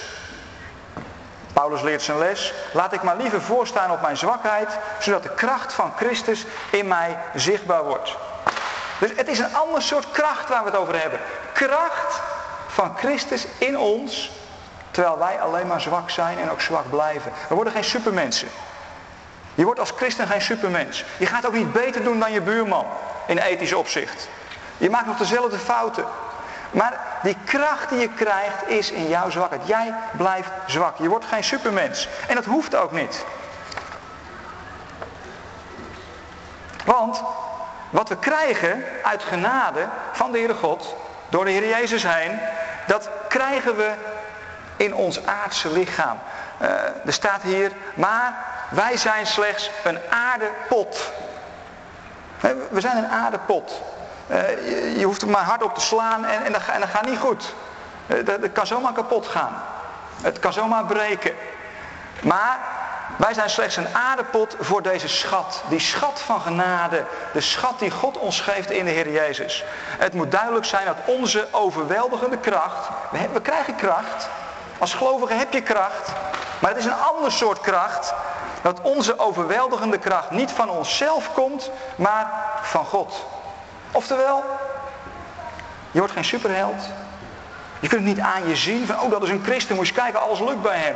[1.53, 5.73] Paulus leert zijn les, laat ik maar liever voorstaan op mijn zwakheid, zodat de kracht
[5.73, 8.17] van Christus in mij zichtbaar wordt.
[8.99, 11.19] Dus het is een ander soort kracht waar we het over hebben.
[11.53, 12.21] Kracht
[12.67, 14.31] van Christus in ons,
[14.91, 17.31] terwijl wij alleen maar zwak zijn en ook zwak blijven.
[17.49, 18.47] We worden geen supermensen.
[19.55, 21.05] Je wordt als christen geen supermens.
[21.17, 22.85] Je gaat ook niet beter doen dan je buurman
[23.27, 24.27] in ethisch opzicht.
[24.77, 26.05] Je maakt nog dezelfde fouten.
[26.71, 29.61] Maar die kracht die je krijgt is in jouw zwakheid.
[29.67, 30.97] Jij blijft zwak.
[30.97, 32.07] Je wordt geen supermens.
[32.27, 33.25] En dat hoeft ook niet.
[36.85, 37.21] Want
[37.95, 40.95] wat we krijgen uit genade van de Heere God,
[41.29, 42.39] door de Heer Jezus heen,
[42.87, 43.93] dat krijgen we
[44.75, 46.17] in ons aardse lichaam.
[46.61, 46.69] Uh,
[47.05, 48.37] er staat hier, maar
[48.69, 51.11] wij zijn slechts een aardepot.
[52.69, 53.81] We zijn een aardepot.
[54.27, 57.05] Uh, je, je, hoeft er maar hard op te slaan en, en, dat, en gaat
[57.05, 57.53] niet goed.
[58.07, 59.63] Uh, dat, dat kan zomaar kapot gaan.
[60.21, 61.33] Het kan zomaar breken.
[62.21, 62.59] Maar
[63.15, 65.63] wij zijn slechts een aardepot voor deze schat.
[65.69, 67.05] Die schat van genade.
[67.33, 69.63] De schat die God ons geeft in de Heer Jezus.
[69.97, 72.89] Het moet duidelijk zijn dat onze overweldigende kracht.
[73.11, 74.29] We, we krijgen kracht.
[74.77, 76.11] Als gelovige heb je kracht.
[76.59, 78.13] Maar het is een ander soort kracht.
[78.61, 81.71] Dat onze overweldigende kracht niet van onszelf komt.
[81.95, 83.25] Maar van God.
[83.91, 84.43] Oftewel.
[85.91, 86.83] Je wordt geen superheld.
[87.79, 89.93] Je kunt het niet aan je zien van, oh dat is een christen, moet je
[89.93, 90.95] kijken, alles lukt bij hem.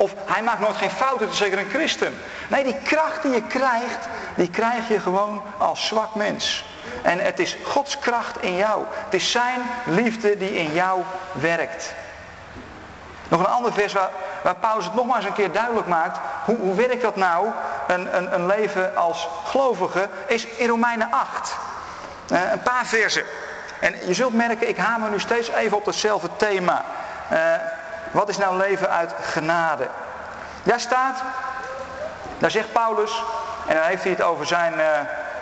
[0.00, 2.20] Of hij maakt nooit geen fouten, het is zeker een christen.
[2.48, 6.64] Nee, die kracht die je krijgt, die krijg je gewoon als zwak mens.
[7.02, 8.84] En het is Gods kracht in jou.
[8.90, 11.94] Het is zijn liefde die in jou werkt.
[13.28, 14.10] Nog een ander vers waar,
[14.42, 16.18] waar Paulus het nogmaals een keer duidelijk maakt.
[16.44, 17.48] Hoe, hoe werkt dat nou,
[17.86, 21.56] een, een, een leven als gelovige, is in Romeinen 8.
[22.32, 23.24] Uh, een paar versen.
[23.80, 26.84] En je zult merken, ik hamer nu steeds even op hetzelfde thema.
[27.32, 27.38] Uh,
[28.10, 29.88] wat is nou leven uit genade?
[30.62, 31.22] Daar staat,
[32.38, 33.22] daar zegt Paulus,
[33.66, 34.86] en dan heeft hij het over zijn, uh,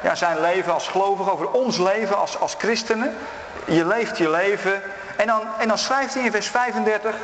[0.02, 3.16] ja, zijn leven als gelovige, over ons leven als, als christenen.
[3.64, 4.82] Je leeft je leven.
[5.16, 7.14] En dan, en dan schrijft hij in vers 35,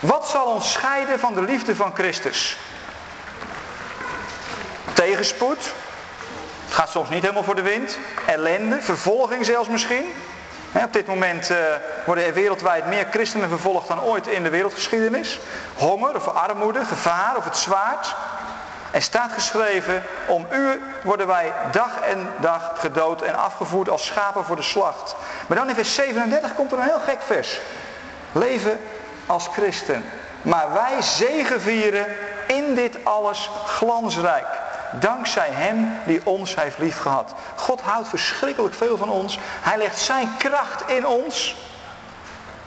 [0.00, 2.56] wat zal ons scheiden van de liefde van Christus?
[4.92, 5.72] Tegenspoed.
[6.64, 7.98] Het gaat soms niet helemaal voor de wind.
[8.26, 10.12] Ellende, vervolging zelfs misschien.
[10.84, 11.56] Op dit moment uh,
[12.04, 15.38] worden er wereldwijd meer christenen vervolgd dan ooit in de wereldgeschiedenis.
[15.74, 18.14] Honger of armoede, gevaar of het zwaard.
[18.90, 24.44] Er staat geschreven, om u worden wij dag en dag gedood en afgevoerd als schapen
[24.44, 25.16] voor de slacht.
[25.46, 27.60] Maar dan in vers 37 komt er een heel gek vers.
[28.32, 28.80] Leven
[29.26, 30.04] als christen.
[30.42, 32.06] Maar wij zegevieren
[32.46, 34.46] in dit alles glansrijk.
[34.90, 37.34] Dankzij hem die ons heeft liefgehad.
[37.54, 39.38] God houdt verschrikkelijk veel van ons.
[39.42, 41.56] Hij legt zijn kracht in ons.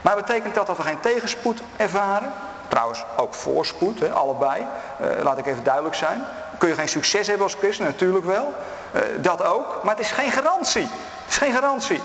[0.01, 2.33] Maar betekent dat dat we geen tegenspoed ervaren?
[2.67, 4.65] Trouwens, ook voorspoed, hè, allebei.
[5.01, 6.25] Uh, laat ik even duidelijk zijn.
[6.57, 7.85] Kun je geen succes hebben als christen?
[7.85, 8.53] Natuurlijk wel.
[8.91, 9.83] Uh, dat ook.
[9.83, 10.81] Maar het is geen garantie.
[10.81, 12.01] Het is geen garantie.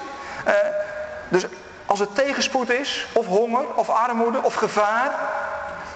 [0.46, 0.52] Uh,
[1.28, 1.46] dus
[1.86, 5.10] als het tegenspoed is, of honger, of armoede, of gevaar,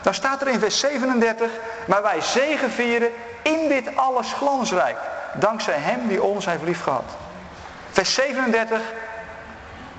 [0.03, 1.51] dan staat er in vers 37,
[1.87, 3.11] maar wij zegevieren
[3.49, 4.99] in dit alles glansrijk,
[5.35, 7.05] dankzij hem die ons heeft liefgehad.
[7.91, 8.81] Vers 37,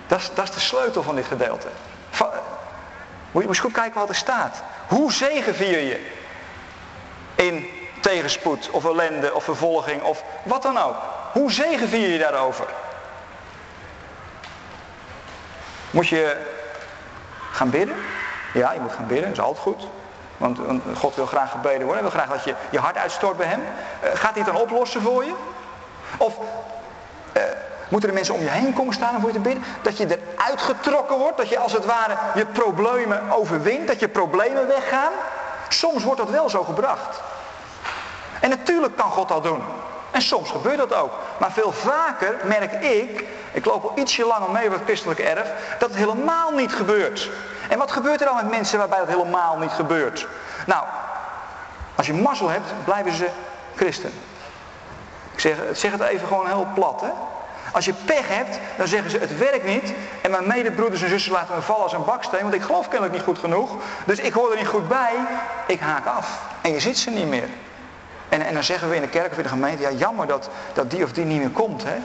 [0.08, 1.68] dat is, dat is de sleutel van dit gedeelte.
[2.10, 2.30] Van,
[3.32, 4.64] moet je eens goed kijken wat er staat.
[4.88, 6.08] Hoe zegevier je
[7.36, 7.68] in
[8.02, 10.96] tegenspoed, of ellende, of vervolging, of wat dan ook?
[11.34, 12.66] Hoe zegevier je daarover?
[15.92, 16.46] Moet je
[17.52, 17.96] gaan bidden?
[18.54, 19.88] Ja, je moet gaan bidden, dat is altijd goed.
[20.40, 20.60] Want
[20.96, 22.04] God wil graag gebeden worden.
[22.04, 23.62] Hij wil graag dat je je hart uitstort bij hem.
[23.62, 25.34] Uh, gaat hij het dan oplossen voor je?
[26.18, 26.38] Of
[27.38, 27.44] uh,
[27.90, 29.64] moeten er mensen om je heen komen staan om voor je te bidden?
[29.82, 31.38] Dat je eruit getrokken wordt.
[31.38, 33.88] Dat je als het ware je problemen overwint.
[33.88, 35.12] Dat je problemen weggaan.
[35.70, 37.22] Soms wordt dat wel zo gebracht.
[38.42, 39.62] En natuurlijk kan God dat doen.
[40.12, 41.12] En soms gebeurt dat ook.
[41.40, 45.52] Maar veel vaker merk ik, ik loop al ietsje langer mee met het christelijke erf,
[45.80, 47.30] dat het helemaal niet gebeurt.
[47.70, 50.28] En wat gebeurt er dan met mensen waarbij dat helemaal niet gebeurt?
[50.66, 50.86] Nou,
[51.96, 53.28] als je mazzel hebt, blijven ze
[53.76, 54.12] christen.
[55.34, 57.10] Ik zeg, zeg het even gewoon heel plat, hè.
[57.72, 59.94] Als je pech hebt, dan zeggen ze het werkt niet.
[60.22, 62.42] En mijn medebroeders en zussen laten me vallen als een baksteen.
[62.42, 63.76] Want ik geloof kennelijk niet goed genoeg.
[64.06, 65.14] Dus ik hoor er niet goed bij.
[65.68, 66.40] Ik haak af.
[66.62, 67.50] En je ziet ze niet meer.
[68.30, 70.50] En, en dan zeggen we in de kerk of in de gemeente, ja jammer dat,
[70.74, 71.84] dat die of die niet meer komt.
[71.84, 71.98] Hè?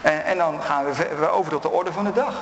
[0.00, 2.34] En, en dan gaan we over tot de orde van de dag.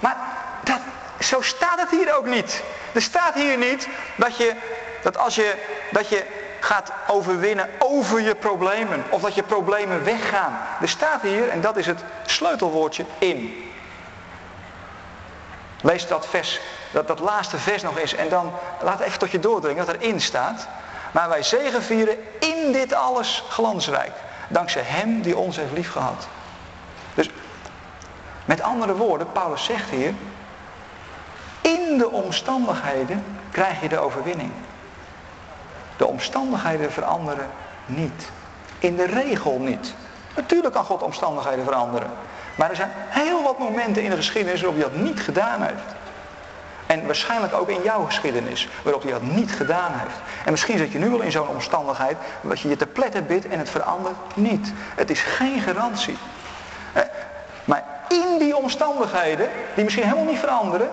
[0.00, 0.16] Maar
[0.64, 0.80] dat,
[1.20, 2.62] zo staat het hier ook niet.
[2.92, 4.54] Er staat hier niet dat je,
[5.02, 5.54] dat als je,
[5.90, 6.24] dat je
[6.60, 9.04] gaat overwinnen over je problemen.
[9.10, 10.58] Of dat je problemen weggaan.
[10.80, 13.70] Er staat hier, en dat is het sleutelwoordje, in.
[15.80, 18.14] Lees dat vers, dat, dat laatste vers nog eens.
[18.14, 18.52] En dan
[18.82, 20.68] laat even tot je doordringen wat erin staat.
[21.14, 24.12] Maar wij zegevieren in dit alles glansrijk.
[24.48, 26.28] Dankzij hem die ons heeft liefgehad.
[27.14, 27.30] Dus
[28.44, 30.14] met andere woorden, Paulus zegt hier.
[31.60, 34.52] In de omstandigheden krijg je de overwinning.
[35.96, 37.50] De omstandigheden veranderen
[37.86, 38.30] niet.
[38.78, 39.94] In de regel niet.
[40.36, 42.10] Natuurlijk kan God omstandigheden veranderen.
[42.56, 45.94] Maar er zijn heel wat momenten in de geschiedenis waarop hij dat niet gedaan heeft.
[46.94, 50.16] En waarschijnlijk ook in jouw geschiedenis, waarop hij dat niet gedaan heeft.
[50.44, 53.48] En misschien zit je nu wel in zo'n omstandigheid, dat je je te pletten bidt
[53.48, 54.72] en het verandert niet.
[54.96, 56.16] Het is geen garantie.
[57.64, 60.90] Maar in die omstandigheden, die misschien helemaal niet veranderen,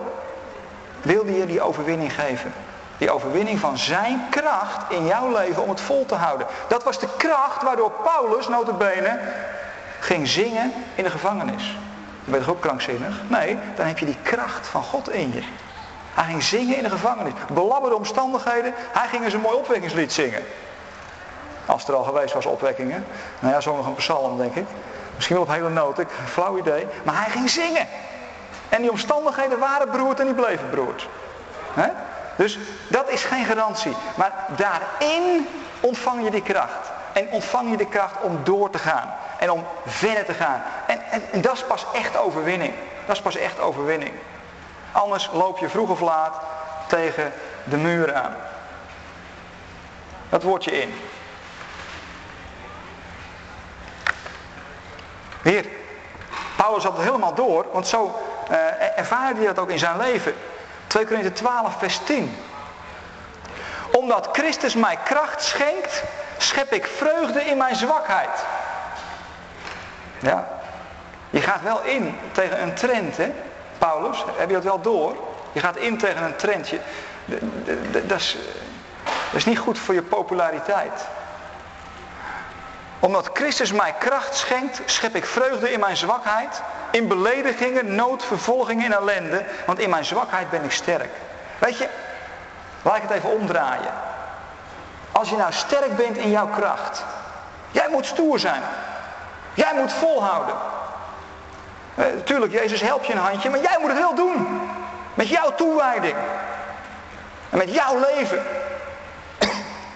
[1.02, 2.52] wilde je die overwinning geven.
[2.98, 6.46] Die overwinning van zijn kracht in jouw leven om het vol te houden.
[6.68, 9.18] Dat was de kracht waardoor Paulus, notabene,
[10.00, 11.76] ging zingen in de gevangenis.
[12.24, 13.20] Ben je toch ook krankzinnig?
[13.28, 15.42] Nee, dan heb je die kracht van God in je.
[16.14, 17.32] Hij ging zingen in de gevangenis.
[17.52, 18.74] Belabberde omstandigheden.
[18.76, 20.42] Hij ging eens een mooi opwekkingslied zingen.
[21.66, 23.06] Als er al geweest was opwekkingen.
[23.38, 24.66] Nou ja, zo nog een psalm denk ik.
[25.14, 26.86] Misschien wel op hele noot, ik flauw idee.
[27.04, 27.86] Maar hij ging zingen.
[28.68, 31.08] En die omstandigheden waren beroerd en die bleven beroerd.
[32.36, 33.96] Dus dat is geen garantie.
[34.14, 35.48] Maar daarin
[35.80, 36.90] ontvang je die kracht.
[37.12, 39.14] En ontvang je de kracht om door te gaan.
[39.38, 40.62] En om verder te gaan.
[40.86, 41.00] En,
[41.32, 42.74] en dat is pas echt overwinning.
[43.06, 44.12] Dat is pas echt overwinning.
[44.92, 46.34] Anders loop je vroeg of laat
[46.88, 47.32] tegen
[47.64, 48.36] de muur aan.
[50.28, 50.94] Dat wordt je in.
[55.42, 55.66] Hier,
[56.56, 60.34] Paulus had het helemaal door, want zo uh, ervaarde hij dat ook in zijn leven.
[60.86, 62.36] 2 Korinther 12, vers 10.
[63.92, 66.02] Omdat Christus mij kracht schenkt,
[66.36, 68.44] schep ik vreugde in mijn zwakheid.
[70.18, 70.48] Ja,
[71.30, 73.32] je gaat wel in tegen een trend, hè,
[73.88, 74.24] Paulus?
[74.36, 75.16] Heb je dat wel door?
[75.52, 76.78] Je gaat in tegen een trendje.
[78.06, 78.20] Dat
[79.32, 81.06] is, niet goed voor je populariteit.
[82.98, 86.62] Omdat Christus mij kracht schenkt, schep ik vreugde in mijn zwakheid.
[86.90, 89.44] In beledigingen, nood, vervolgingen en ellende.
[89.66, 91.10] Want in mijn zwakheid ben ik sterk.
[91.58, 91.88] Weet je,
[92.82, 93.92] laat ik het even omdraaien.
[95.12, 97.04] Als je nou sterk bent in jouw kracht.
[97.70, 98.62] Jij moet stoer zijn.
[99.54, 100.54] Jij moet volhouden.
[102.02, 104.60] Uh, tuurlijk, Jezus helpt je een handje, maar jij moet het wel doen.
[105.14, 106.14] Met jouw toewijding.
[107.50, 108.42] En met jouw leven.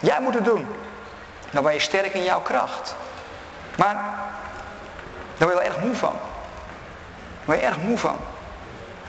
[0.01, 0.67] jij moet het doen.
[1.51, 2.95] Dan ben je sterk in jouw kracht.
[3.77, 3.95] Maar
[5.37, 6.13] daar ben je wel erg moe van.
[6.13, 8.17] Daar ben je erg moe van.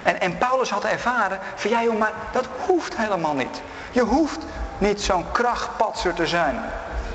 [0.04, 3.62] En, en Paulus had ervaren van ja joh, maar dat hoeft helemaal niet.
[3.92, 4.40] Je hoeft
[4.78, 6.60] niet zo'n krachtpatser te zijn.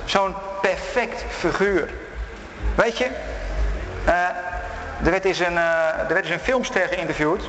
[0.04, 1.94] Zo'n perfect figuur.
[2.74, 3.10] Weet je,
[4.06, 4.28] uh,
[5.04, 7.42] er, werd eens een, uh, er werd een filmster geïnterviewd.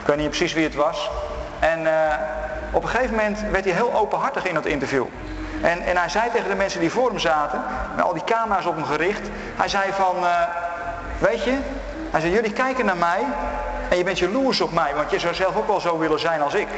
[0.00, 1.10] Ik weet niet precies wie het was.
[1.58, 1.90] En uh,
[2.70, 5.04] op een gegeven moment werd hij heel openhartig in dat interview.
[5.62, 7.62] En, en hij zei tegen de mensen die voor hem zaten,
[7.96, 9.28] met al die camera's op hem gericht.
[9.56, 10.14] Hij zei van,
[11.18, 11.56] weet je,
[12.10, 13.20] hij zei jullie kijken naar mij
[13.88, 14.94] en je bent jaloers op mij.
[14.94, 16.68] Want je zou zelf ook wel zo willen zijn als ik.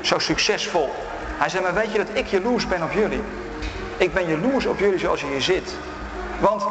[0.00, 0.94] zo succesvol.
[1.38, 3.22] Hij zei, maar weet je dat ik jaloers ben op jullie?
[3.96, 5.74] Ik ben jaloers op jullie zoals je hier zit.
[6.38, 6.64] Want,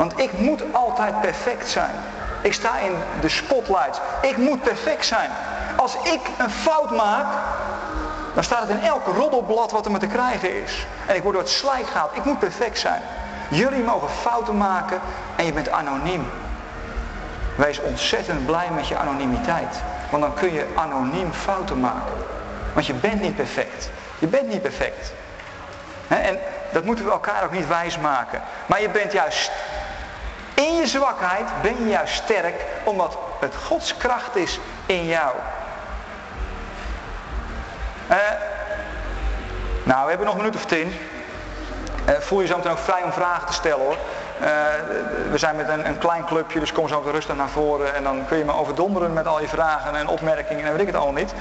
[0.00, 1.94] want ik moet altijd perfect zijn.
[2.42, 4.00] Ik sta in de spotlight.
[4.22, 5.30] Ik moet perfect zijn.
[5.76, 7.26] Als ik een fout maak,
[8.34, 10.86] dan staat het in elk roddelblad wat er me te krijgen is.
[11.06, 12.16] En ik word door het slijk gehaald.
[12.16, 13.02] Ik moet perfect zijn.
[13.48, 15.00] Jullie mogen fouten maken
[15.36, 16.30] en je bent anoniem.
[17.56, 19.80] Wees ontzettend blij met je anonimiteit.
[20.10, 22.14] Want dan kun je anoniem fouten maken.
[22.72, 23.90] Want je bent niet perfect.
[24.18, 25.12] Je bent niet perfect.
[26.08, 26.38] En
[26.72, 28.42] dat moeten we elkaar ook niet wijs maken.
[28.66, 29.50] Maar je bent juist,
[30.66, 35.34] in je zwakheid ben je juist sterk, omdat het Gods kracht is in jou.
[38.10, 38.16] Uh,
[39.82, 40.98] nou, we hebben nog een minuut of tien.
[42.08, 43.96] Uh, voel je zo meteen ook vrij om vragen te stellen hoor.
[44.40, 44.46] Uh,
[45.30, 47.94] we zijn met een, een, klein clubje, dus kom zo meteen rustig naar voren.
[47.94, 50.86] En dan kun je me overdonderen met al je vragen en opmerkingen en weet ik
[50.86, 51.34] het allemaal niet.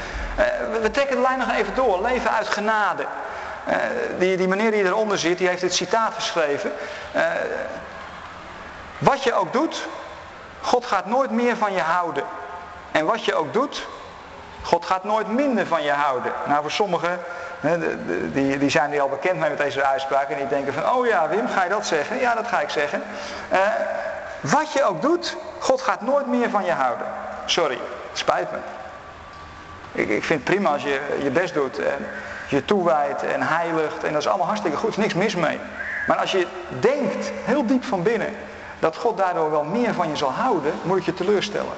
[0.71, 2.01] we, we trekken de lijn nog even door.
[2.01, 3.05] Leven uit genade.
[4.17, 6.71] Die, die meneer die eronder zit, die heeft dit citaat geschreven.
[8.99, 9.87] Wat je ook doet,
[10.61, 12.23] God gaat nooit meer van je houden.
[12.91, 13.87] En wat je ook doet,
[14.61, 16.33] God gaat nooit minder van je houden.
[16.45, 17.19] Nou, voor sommigen,
[18.33, 20.29] die, zijn die al bekend mee met deze uitspraak.
[20.29, 22.19] En die denken van, oh ja Wim, ga je dat zeggen?
[22.19, 23.03] Ja, dat ga ik zeggen.
[23.51, 23.59] Uh,
[24.39, 27.07] wat je ook doet, God gaat nooit meer van je houden.
[27.45, 27.79] Sorry,
[28.13, 28.57] spijt me.
[29.91, 31.79] Ik, ik vind het prima als je je best doet.
[31.79, 32.07] En
[32.47, 34.03] je toewijdt en heiligt.
[34.03, 35.59] En dat is allemaal hartstikke goed, er is niks mis mee.
[36.07, 36.47] Maar als je
[36.79, 38.35] denkt, heel diep van binnen,
[38.79, 41.73] dat God daardoor wel meer van je zal houden, moet je teleurstellen.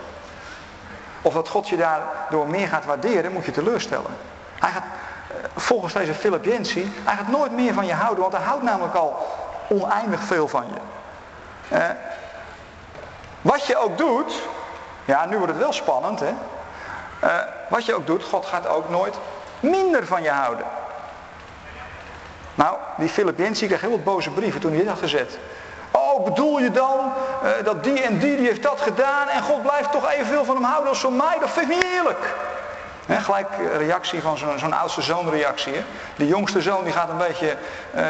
[1.21, 4.11] Of dat God je daardoor meer gaat waarderen, moet je teleurstellen.
[4.59, 8.33] Hij gaat, eh, volgens deze Philip Jensi, hij gaat nooit meer van je houden, want
[8.33, 9.27] hij houdt namelijk al
[9.69, 10.79] oneindig veel van je.
[11.75, 11.89] Eh,
[13.41, 14.41] wat je ook doet,
[15.05, 16.33] ja nu wordt het wel spannend hè.
[17.19, 17.37] Eh,
[17.69, 19.15] wat je ook doet, God gaat ook nooit
[19.59, 20.65] minder van je houden.
[22.55, 25.39] Nou, die Philip Jensi kreeg heel wat boze brieven toen hij dit had gezet.
[25.91, 29.62] Oh, bedoel je dan uh, dat die en die, die heeft dat gedaan en God
[29.62, 31.38] blijft toch evenveel van hem houden als van mij?
[31.39, 32.36] Dat vind ik niet eerlijk.
[33.06, 35.84] He, gelijk reactie van zo'n oudste zoon reactie.
[36.15, 37.58] De jongste zoon die gaat een beetje
[37.95, 38.04] uh,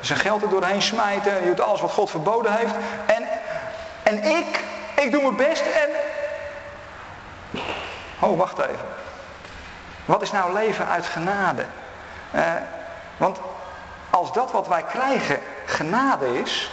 [0.00, 1.38] zijn geld er doorheen smijten.
[1.38, 2.74] Die doet alles wat God verboden heeft.
[3.06, 3.28] En,
[4.02, 4.64] en ik,
[4.96, 5.90] ik doe mijn best en...
[8.20, 8.86] Oh, wacht even.
[10.04, 11.64] Wat is nou leven uit genade?
[13.16, 13.38] Want
[14.10, 16.70] als dat wat wij krijgen genade is,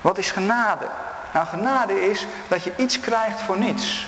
[0.00, 0.86] wat is genade?
[1.32, 4.06] Nou, genade is dat je iets krijgt voor niets.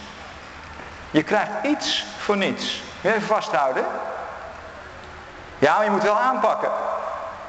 [1.11, 2.82] Je krijgt iets voor niets.
[3.03, 3.84] Even vasthouden.
[5.59, 6.70] Ja, je moet wel aanpakken.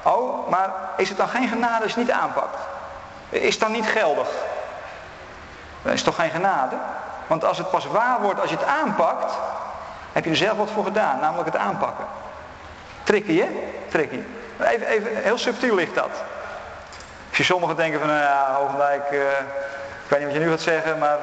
[0.04, 2.58] Oh, maar is het dan geen genade als je niet aanpakt?
[3.30, 4.28] Is het dan niet geldig?
[5.82, 6.76] Dat is toch geen genade?
[7.28, 9.34] Want als het pas waar wordt als je het aanpakt,
[10.12, 12.06] heb je er zelf wat voor gedaan, namelijk het aanpakken.
[13.04, 13.50] Tricky, hè?
[13.90, 14.20] Tricky.
[14.60, 16.24] Even, even, heel subtiel ligt dat.
[17.34, 19.20] Als je sommigen denken van, nou ja, Hogendijk, uh,
[20.04, 21.18] ik weet niet wat je nu gaat zeggen, maar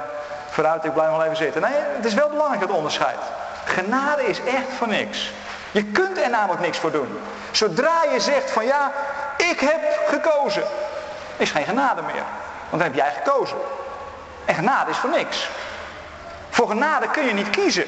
[0.49, 1.63] vooruit, ik blijf nog even zitten.
[1.63, 3.19] Nee, het is wel belangrijk het onderscheid.
[3.65, 5.33] Genade is echt voor niks.
[5.71, 7.21] Je kunt er namelijk niks voor doen.
[7.51, 8.93] Zodra je zegt van ja,
[9.37, 10.63] ik heb gekozen,
[11.37, 12.25] is geen genade meer.
[12.71, 13.57] Want dan heb jij gekozen.
[14.45, 15.49] En genade is voor niks.
[16.51, 17.87] Voor genade kun je niet kiezen.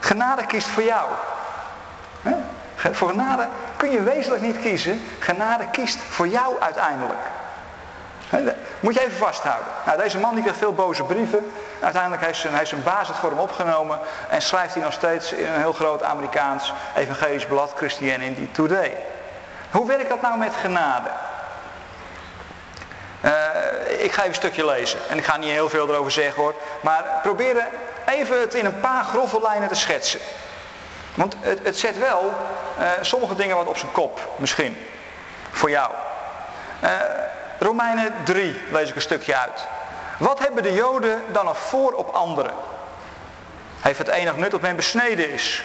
[0.00, 1.10] Genade kiest voor jou.
[2.92, 5.02] Voor genade kun je wezenlijk niet kiezen.
[5.18, 7.18] Genade kiest voor jou uiteindelijk.
[8.80, 9.72] Moet je even vasthouden.
[9.86, 11.52] Nou, deze man die krijgt veel boze brieven.
[11.80, 13.98] Uiteindelijk heeft zijn, zijn baas het voor hem opgenomen.
[14.28, 18.96] En schrijft hij nog steeds in een heel groot Amerikaans evangelisch blad Christianity Today.
[19.70, 21.08] Hoe werkt dat nou met genade?
[23.24, 23.32] Uh,
[23.98, 24.98] ik ga even een stukje lezen.
[25.08, 26.54] En ik ga niet heel veel erover zeggen hoor.
[26.80, 27.68] Maar probeer
[28.06, 30.20] even het in een paar grove lijnen te schetsen.
[31.14, 32.34] Want het, het zet wel
[32.78, 34.34] uh, sommige dingen wat op zijn kop.
[34.36, 34.76] Misschien.
[35.50, 35.90] Voor jou.
[36.82, 36.90] Uh,
[37.58, 39.66] Romeinen 3 lees ik een stukje uit.
[40.18, 42.52] Wat hebben de Joden dan nog voor op anderen?
[43.80, 45.62] Heeft het enig nut dat men besneden is?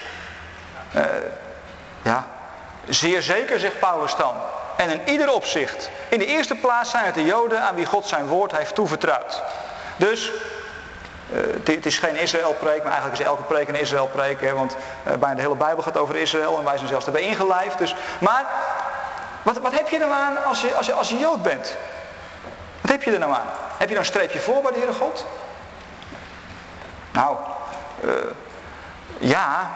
[0.96, 1.04] Uh,
[2.02, 2.28] ja,
[2.88, 4.36] zeer zeker, zegt Paulus dan.
[4.78, 5.90] En in ieder opzicht.
[6.10, 9.42] In de eerste plaats zijn het de Joden aan wie God zijn woord heeft toevertrouwd.
[9.98, 10.32] Dus,
[11.64, 14.52] het is geen Israël-preek, maar eigenlijk is elke preek een Israël-preek.
[14.52, 17.78] Want uh, bijna de hele Bijbel gaat over Israël en wij zijn zelfs erbij ingelijfd.
[17.78, 18.46] Dus, maar
[19.42, 21.76] wat, wat heb je er nou aan als je, als, je, als je Jood bent?
[22.82, 23.48] Wat heb je er nou aan?
[23.78, 25.26] Heb je dan een streepje voor bij de Heere God?
[27.12, 27.38] Nou,
[28.04, 28.12] uh,
[29.18, 29.72] ja,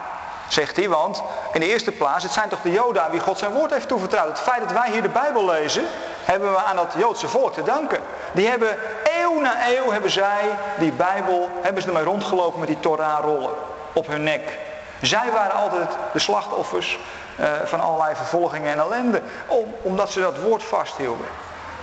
[0.48, 3.38] zegt hij, want in de eerste plaats, het zijn toch de Joden aan wie God
[3.38, 4.28] zijn woord heeft toevertrouwd.
[4.28, 5.84] Het feit dat wij hier de Bijbel lezen,
[6.24, 7.98] hebben we aan dat Joodse volk te danken.
[8.34, 8.76] Die hebben
[9.20, 13.50] eeuw na eeuw, hebben zij die Bijbel, hebben ze ermee rondgelopen met die Torah-rollen
[13.92, 14.58] op hun nek.
[15.00, 16.98] Zij waren altijd de slachtoffers
[17.40, 21.26] uh, van allerlei vervolgingen en ellende, om, omdat ze dat woord vasthielden.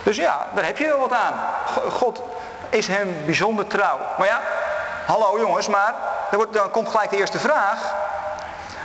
[0.04, 1.34] Dus ja, daar heb je wel wat aan.
[1.92, 2.22] God
[2.70, 3.98] is hem bijzonder trouw.
[4.18, 4.42] Maar ja,
[5.06, 5.94] hallo jongens, maar
[6.32, 7.94] wordt, dan komt gelijk de eerste vraag.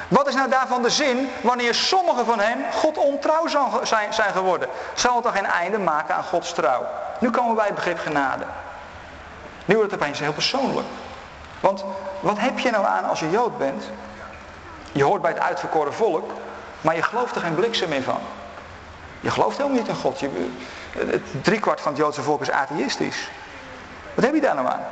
[0.09, 3.47] Wat is nou daarvan de zin wanneer sommigen van hen God ontrouw
[3.83, 4.69] zijn, zijn geworden?
[4.95, 6.87] Zal het dan geen einde maken aan Gods trouw?
[7.19, 8.45] Nu komen we bij het begrip genade.
[9.65, 10.87] Nu wordt het opeens heel persoonlijk.
[11.61, 11.85] Want
[12.21, 13.85] wat heb je nou aan als je Jood bent?
[14.93, 16.31] Je hoort bij het uitverkoren volk,
[16.81, 18.21] maar je gelooft er geen bliksem meer van.
[19.21, 20.21] Je gelooft helemaal niet in God.
[20.21, 20.51] Je,
[20.93, 23.29] het driekwart van het Joodse volk is atheïstisch.
[24.15, 24.85] Wat heb je daar nou aan?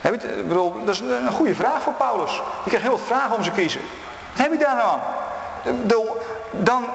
[0.00, 0.44] Heb je,
[0.84, 2.32] dat is een goede vraag voor Paulus.
[2.34, 3.80] Je krijgt heel wat vragen om ze kiezen.
[4.42, 4.98] Heb je daar nou?
[6.50, 6.86] Dan,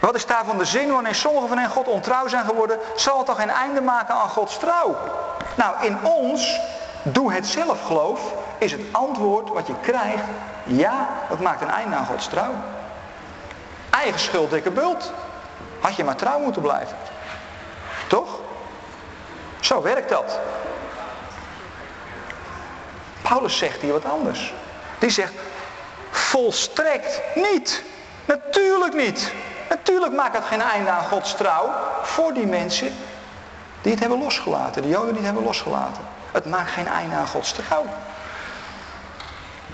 [0.00, 2.78] wat is daarvan de zin wanneer sommigen van hen God ontrouw zijn geworden?
[2.96, 4.96] Zal het toch geen einde maken aan Gods trouw?
[5.54, 6.60] Nou, in ons,
[7.02, 8.20] doe het zelf geloof,
[8.58, 10.24] is het antwoord wat je krijgt.
[10.64, 12.52] Ja, dat maakt een einde aan Gods trouw.
[13.90, 15.12] Eigen schuld, dikke bult.
[15.80, 16.96] Had je maar trouw moeten blijven.
[18.06, 18.40] Toch?
[19.60, 20.38] Zo werkt dat.
[23.22, 24.54] Paulus zegt hier wat anders.
[24.98, 25.32] Die zegt,
[26.14, 27.82] volstrekt niet.
[28.24, 29.32] Natuurlijk niet.
[29.68, 31.70] Natuurlijk maakt het geen einde aan Gods trouw
[32.02, 32.96] voor die mensen
[33.82, 34.82] die het hebben losgelaten.
[34.82, 36.04] De Joden die het hebben losgelaten.
[36.32, 37.84] Het maakt geen einde aan Gods trouw.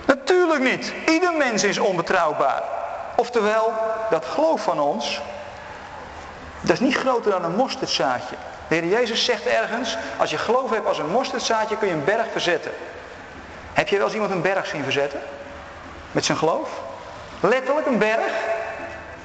[0.07, 0.93] Natuurlijk niet.
[1.07, 2.63] Ieder mens is onbetrouwbaar.
[3.17, 3.73] Oftewel,
[4.11, 5.21] dat geloof van ons,
[6.61, 8.37] dat is niet groter dan een mosterdzaadje.
[8.69, 12.05] De Heer Jezus zegt ergens, als je geloof hebt als een mosterdzaadje kun je een
[12.05, 12.73] berg verzetten.
[13.73, 15.21] Heb je wel eens iemand een berg zien verzetten?
[16.13, 16.71] Met zijn geloof?
[17.41, 18.33] Letterlijk een berg?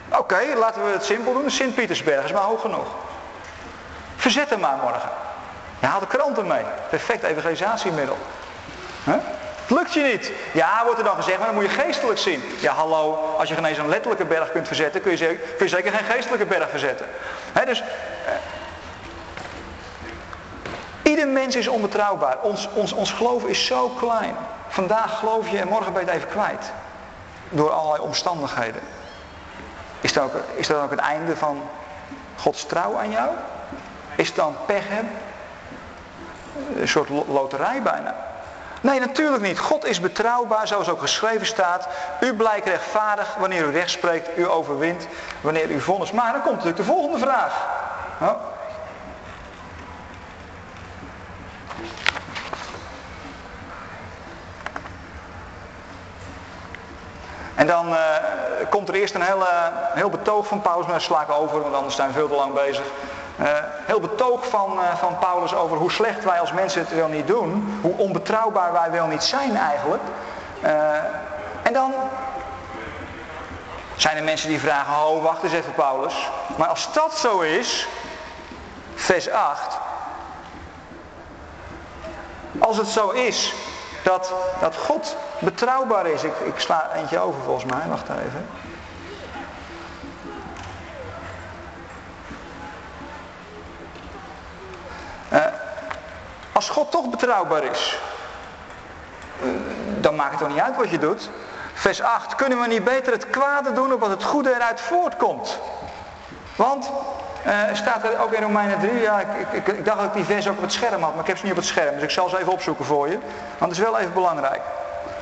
[0.10, 1.50] Oké, laten we het simpel doen.
[1.50, 2.88] Sint-Pietersberg is maar hoog genoeg.
[4.16, 5.10] Verzet hem maar morgen.
[5.80, 6.64] Je haalt de kranten mee.
[6.90, 8.18] Perfect evangelisatiemiddel.
[9.04, 9.16] Huh?
[9.68, 10.32] Lukt je niet?
[10.54, 12.44] Ja, wordt er dan gezegd, maar dan moet je geestelijk zien.
[12.60, 15.18] Ja, hallo, als je geen eens een letterlijke berg kunt verzetten, kun je,
[15.66, 17.08] zeker, geen geestelijke berg verzetten.
[17.66, 17.88] Dus, eh,
[21.04, 22.38] ieder mens is onbetrouwbaar.
[22.42, 24.36] Ons, ons, ons geloof is zo klein.
[24.76, 26.72] Vandaag geloof je en morgen ben je het even kwijt.
[27.50, 28.82] Door allerlei omstandigheden.
[30.02, 31.62] Is dat ook, is dat ook het einde van
[32.36, 33.30] Gods trouw aan jou?
[34.16, 35.14] Is het dan pech hebben?
[36.76, 38.16] Een soort loterij bijna.
[38.82, 39.60] Nee, natuurlijk niet.
[39.60, 41.88] God is betrouwbaar, zoals ook geschreven staat.
[42.20, 45.08] U blijkt rechtvaardig wanneer u recht spreekt, u overwint
[45.42, 46.12] wanneer u vonnis.
[46.12, 47.66] Maar dan komt natuurlijk de volgende vraag.
[48.22, 48.55] Oh.
[57.76, 58.00] Dan uh,
[58.70, 59.48] komt er eerst een hele,
[59.94, 62.36] heel betoog van Paulus, maar daar sla ik over, want anders zijn we veel te
[62.36, 62.86] lang bezig.
[63.40, 63.48] Uh,
[63.86, 67.28] heel betoog van, uh, van Paulus over hoe slecht wij als mensen het wel niet
[67.28, 67.80] doen.
[67.82, 70.04] Hoe onbetrouwbaar wij wel niet zijn eigenlijk.
[71.64, 71.94] En dan
[73.96, 76.30] zijn er mensen die vragen, oh wacht eens even Paulus.
[76.56, 77.88] Maar als dat zo is,
[78.96, 79.78] vers 8.
[82.60, 83.54] Als het zo is
[84.04, 86.24] dat, dat God betrouwbaar is.
[86.24, 88.48] Ik, ik sla eentje over volgens mij, wacht even.
[95.34, 95.46] Uh,
[96.52, 98.00] als God toch betrouwbaar is,
[99.44, 99.50] uh,
[100.02, 101.30] dan maakt het toch niet uit wat je doet.
[101.74, 105.60] Vers 8, kunnen we niet beter het kwade doen opdat het goede eruit voortkomt?
[106.56, 106.92] Want,
[107.46, 110.24] uh, staat er ook in Romeinen 3, ja, ik, ik, ik, dacht dat ik die
[110.24, 112.04] vers ook op het scherm had, maar ik heb ze niet op het scherm, dus
[112.04, 113.20] ik zal ze even opzoeken voor je.
[113.58, 114.62] Want het is wel even belangrijk.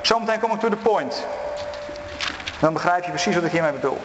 [0.04, 1.26] Zometeen kom ik to the point.
[2.60, 4.02] Dan begrijp je precies wat ik hiermee bedoel.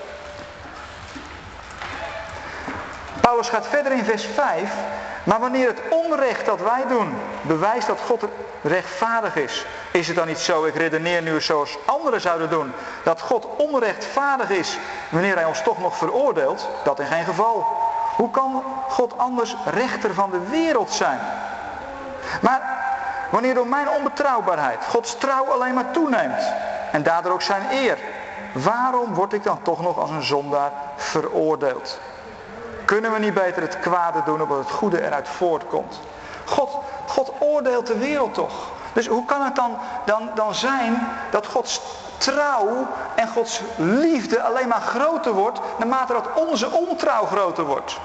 [3.20, 4.72] Paulus gaat verder in vers 5.
[5.24, 8.24] Maar wanneer het onrecht dat wij doen bewijst dat God
[8.62, 12.72] rechtvaardig is, is het dan niet zo, ik redeneer nu zoals anderen zouden doen,
[13.04, 14.78] dat God onrechtvaardig is
[15.08, 16.68] wanneer hij ons toch nog veroordeelt?
[16.84, 17.66] Dat in geen geval.
[18.16, 21.18] Hoe kan God anders rechter van de wereld zijn?
[22.40, 22.87] Maar
[23.28, 26.52] wanneer door mijn onbetrouwbaarheid Gods trouw alleen maar toeneemt
[26.92, 27.98] en daardoor ook zijn eer,
[28.52, 32.00] waarom word ik dan toch nog als een zondaar veroordeeld?
[32.84, 36.00] Kunnen we niet beter het kwade doen opdat het goede eruit voortkomt?
[36.44, 36.70] God,
[37.06, 38.52] God oordeelt de wereld toch?
[38.92, 41.80] Dus hoe kan het dan, dan, dan zijn dat Gods
[42.16, 47.98] trouw en Gods liefde alleen maar groter wordt naarmate dat onze ontrouw groter wordt?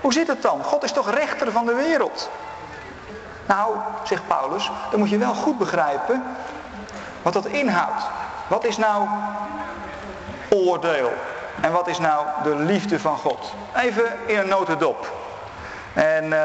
[0.00, 0.64] Hoe zit het dan?
[0.64, 2.30] God is toch rechter van de wereld?
[3.50, 6.22] Nou, zegt Paulus, dan moet je wel goed begrijpen
[7.22, 8.02] wat dat inhoudt.
[8.48, 9.08] Wat is nou
[10.48, 11.12] oordeel?
[11.60, 13.54] En wat is nou de liefde van God?
[13.76, 15.12] Even in een notendop.
[15.92, 16.38] En uh,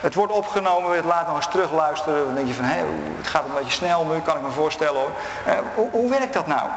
[0.00, 2.24] het wordt opgenomen, het later nog eens terugluisteren.
[2.24, 2.84] Dan denk je van, hé,
[3.16, 5.10] het gaat een beetje snel nu, kan ik me voorstellen hoor.
[5.46, 6.68] Uh, hoe, hoe werkt dat nou?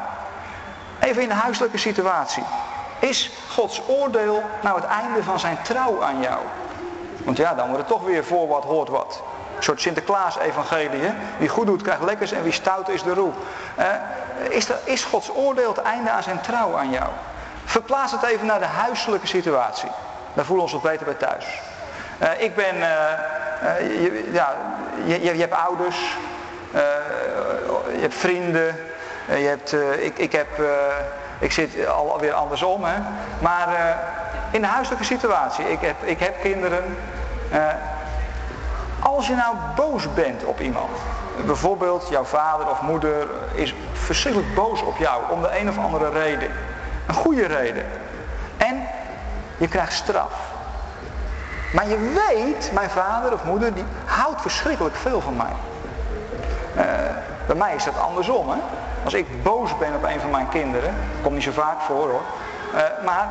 [1.00, 2.44] Even in de huiselijke situatie.
[2.98, 6.40] Is Gods oordeel nou het einde van zijn trouw aan jou?
[7.24, 9.22] Want ja, dan wordt het toch weer voor wat hoort wat.
[9.56, 11.12] Een soort Sinterklaas-evangelie.
[11.38, 13.30] Wie goed doet krijgt lekkers en wie stout is de roe.
[13.78, 13.84] Uh,
[14.48, 17.08] is, is Gods oordeel het einde aan zijn trouw aan jou?
[17.64, 19.90] Verplaats het even naar de huiselijke situatie.
[20.34, 21.60] Daar voelen we ons wat beter bij thuis.
[22.22, 22.82] Uh, ik ben, uh,
[23.80, 24.54] je, ja,
[25.04, 26.16] je, je, hebt ouders,
[27.92, 28.76] je hebt vrienden,
[29.26, 30.48] je hebt, ik, ik, heb,
[31.38, 32.84] ik zit alweer andersom.
[32.84, 32.96] Hè?
[33.40, 33.98] Maar
[34.50, 36.96] in de huiselijke situatie, ik heb, ik heb kinderen.
[39.04, 40.90] Als je nou boos bent op iemand,
[41.46, 46.10] bijvoorbeeld jouw vader of moeder is verschrikkelijk boos op jou om de een of andere
[46.10, 46.50] reden.
[47.06, 47.86] Een goede reden.
[48.56, 48.82] En
[49.56, 50.32] je krijgt straf.
[51.72, 55.52] Maar je weet, mijn vader of moeder, die houdt verschrikkelijk veel van mij.
[56.76, 56.84] Uh,
[57.46, 58.50] bij mij is dat andersom.
[58.50, 58.58] Hè?
[59.04, 62.22] Als ik boos ben op een van mijn kinderen, komt niet zo vaak voor hoor.
[62.74, 63.28] Uh, maar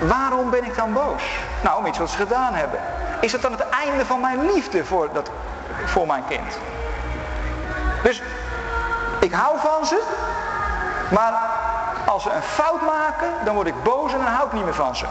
[0.00, 1.22] waarom ben ik dan boos?
[1.62, 2.80] Nou, om iets wat ze gedaan hebben.
[3.20, 5.30] Is dat dan het einde van mijn liefde voor, dat,
[5.84, 6.58] voor mijn kind?
[8.02, 8.22] Dus
[9.20, 10.02] ik hou van ze,
[11.10, 11.32] maar
[12.06, 14.74] als ze een fout maken, dan word ik boos en dan hou ik niet meer
[14.74, 15.06] van ze.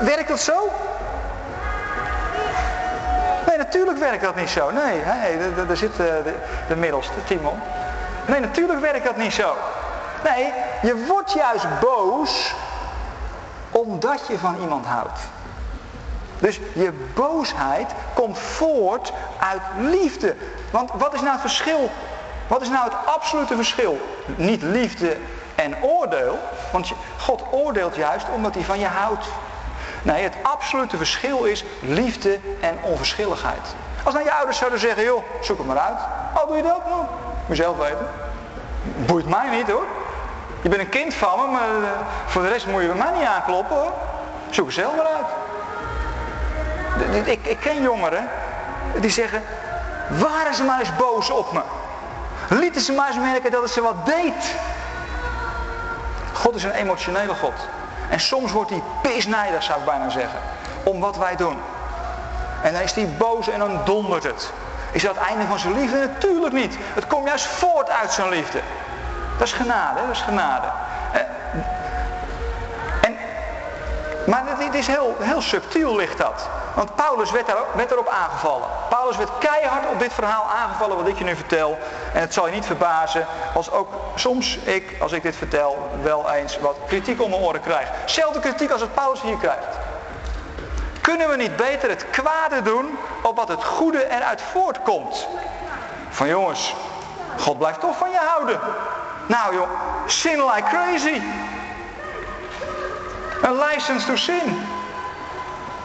[0.00, 0.72] Werkt dat zo?
[3.46, 4.70] Nee, natuurlijk werkt dat niet zo.
[4.70, 5.02] Nee,
[5.66, 6.34] daar zit de, de,
[6.68, 7.60] de middelste, Timon.
[8.26, 9.56] Nee, natuurlijk werkt dat niet zo.
[10.24, 10.52] Nee,
[10.82, 12.54] je wordt juist boos
[13.70, 15.20] omdat je van iemand houdt.
[16.40, 20.36] Dus je boosheid komt voort uit liefde.
[20.70, 21.90] Want wat is nou het verschil
[22.50, 24.00] wat is nou het absolute verschil?
[24.36, 25.16] Niet liefde
[25.54, 26.38] en oordeel,
[26.72, 29.26] want God oordeelt juist omdat hij van je houdt.
[30.02, 33.74] Nee, het absolute verschil is liefde en onverschilligheid.
[34.04, 35.98] Als nou je ouders zouden zeggen, joh, zoek het maar uit.
[36.34, 36.84] Oh, doe je dat?
[36.88, 37.00] Nou,
[37.46, 38.06] moet je zelf weten.
[39.06, 39.86] Boeit mij niet hoor.
[40.62, 41.88] Je bent een kind van me, maar uh,
[42.26, 43.92] voor de rest moet je bij mij niet aankloppen hoor.
[44.50, 45.26] Zoek het zelf maar uit.
[47.24, 48.28] Ik, ik ken jongeren
[48.94, 49.42] die zeggen,
[50.08, 51.60] waren ze maar eens boos op me.
[52.48, 54.54] Lieten ze maar eens merken dat het ze wat deed.
[56.32, 57.68] God is een emotionele God.
[58.08, 60.38] En soms wordt hij pisnijdig, zou ik bijna zeggen.
[60.82, 61.58] Om wat wij doen.
[62.62, 64.52] En dan is hij boos en dan dondert het.
[64.92, 65.98] Is dat het einde van zijn liefde?
[65.98, 66.76] Natuurlijk niet.
[66.94, 68.60] Het komt juist voort uit zijn liefde.
[69.38, 70.66] Dat is genade, dat is genade.
[74.26, 76.48] Maar het is heel, heel subtiel ligt dat.
[76.74, 78.68] Want Paulus werd, daar, erop aangevallen.
[78.88, 81.78] Paulus werd keihard op dit verhaal aangevallen wat ik je nu vertel.
[82.12, 86.30] En het zal je niet verbazen als ook soms ik, als ik dit vertel, wel
[86.30, 87.88] eens wat kritiek om mijn oren krijg.
[88.04, 89.78] Zelfde kritiek als het Paulus hier krijgt.
[91.00, 95.26] Kunnen we niet beter het kwade doen op wat het goede eruit voortkomt?
[96.10, 96.74] Van jongens,
[97.38, 98.60] God blijft toch van je houden.
[99.26, 99.68] Nou joh,
[100.06, 101.20] sin like crazy.
[103.42, 104.66] Een license to sin.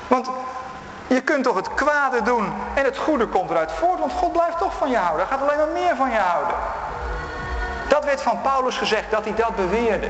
[0.07, 0.29] Want
[1.07, 4.57] Je kunt toch het kwade doen en het goede komt eruit voort, want God blijft
[4.57, 5.27] toch van je houden.
[5.27, 6.55] Hij gaat alleen maar meer van je houden.
[7.87, 10.09] Dat werd van Paulus gezegd, dat hij dat beweerde.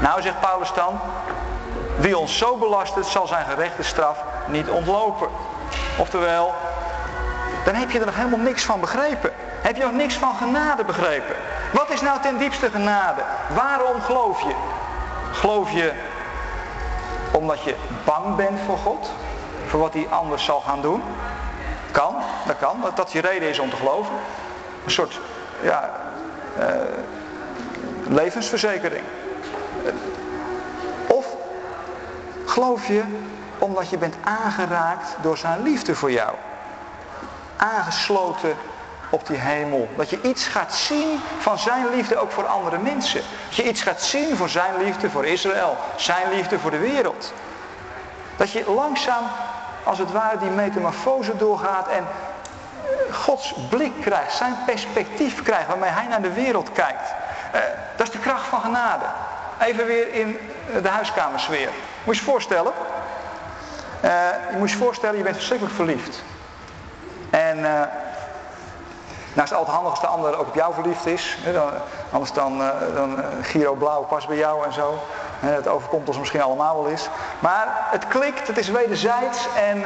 [0.00, 1.00] Nou, zegt Paulus dan,
[1.96, 5.28] wie ons zo belast, zal zijn gerechte straf niet ontlopen.
[5.98, 6.54] Oftewel,
[7.64, 9.32] dan heb je er nog helemaal niks van begrepen.
[9.60, 11.36] Heb je nog niks van genade begrepen?
[11.72, 13.22] Wat is nou ten diepste genade?
[13.54, 14.54] Waarom geloof je?
[15.32, 15.92] Geloof je
[17.44, 17.74] omdat je
[18.04, 19.10] bang bent voor God?
[19.66, 21.02] Voor wat hij anders zal gaan doen?
[21.90, 22.14] Kan,
[22.46, 22.80] dat kan.
[22.82, 24.14] Dat dat je reden is om te geloven.
[24.84, 25.20] Een soort,
[25.62, 25.90] ja,
[26.58, 26.64] uh,
[28.08, 29.04] levensverzekering.
[31.06, 31.26] Of
[32.46, 33.02] geloof je
[33.58, 36.34] omdat je bent aangeraakt door zijn liefde voor jou?
[37.56, 38.56] Aangesloten
[39.14, 39.88] op die hemel.
[39.96, 43.22] Dat je iets gaat zien van zijn liefde ook voor andere mensen.
[43.46, 45.76] Dat je iets gaat zien voor zijn liefde voor Israël.
[45.96, 47.32] Zijn liefde voor de wereld.
[48.36, 49.24] Dat je langzaam,
[49.84, 52.06] als het ware, die metamorfose doorgaat en
[53.10, 57.14] Gods blik krijgt, zijn perspectief krijgt waarmee hij naar de wereld kijkt.
[57.52, 57.60] Eh,
[57.96, 59.04] dat is de kracht van genade.
[59.60, 60.38] Even weer in
[60.82, 61.68] de huiskamersfeer.
[62.04, 62.72] Moet je je voorstellen.
[64.50, 66.22] Je moet je voorstellen, je bent verschrikkelijk verliefd.
[67.30, 67.64] En
[69.34, 71.38] nou is het altijd handig als de ander ook op jou verliefd is.
[72.10, 74.98] Anders dan, uh, dan Giro Blauw past bij jou en zo.
[75.40, 77.08] Het overkomt ons misschien allemaal wel eens.
[77.38, 79.84] Maar het klikt, het is wederzijds en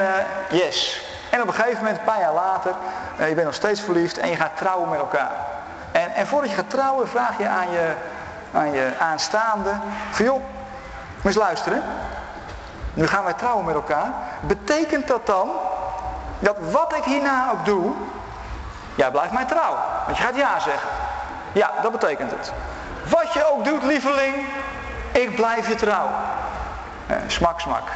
[0.49, 1.07] yes.
[1.29, 2.73] En op een gegeven moment, een paar jaar later,
[3.17, 5.31] je bent nog steeds verliefd en je gaat trouwen met elkaar.
[5.91, 7.93] En, en voordat je gaat trouwen vraag je aan je,
[8.53, 9.71] aan je aanstaande,
[10.11, 10.41] van joh,
[11.23, 11.83] eens luisteren.
[12.93, 14.11] Nu gaan wij trouwen met elkaar.
[14.41, 15.49] Betekent dat dan
[16.39, 17.91] dat wat ik hierna ook doe,
[18.99, 19.77] jij blijft mij trouw.
[20.05, 20.89] Want je gaat ja zeggen.
[21.51, 22.51] Ja, dat betekent het.
[23.07, 24.35] Wat je ook doet, lieveling,
[25.11, 26.09] ik blijf je trouw.
[27.07, 27.87] Eh, smak, smak.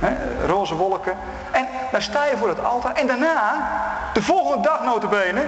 [0.00, 0.08] Eh,
[0.46, 1.18] roze wolken.
[1.50, 2.92] En dan sta je voor het altaar.
[2.94, 3.68] En daarna,
[4.12, 5.44] de volgende dag notabene,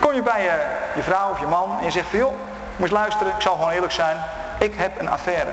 [0.00, 2.34] kom je bij je, je vrouw of je man en je zegt van joh,
[2.76, 4.16] moet je luisteren, ik zal gewoon eerlijk zijn.
[4.58, 5.50] Ik heb een affaire.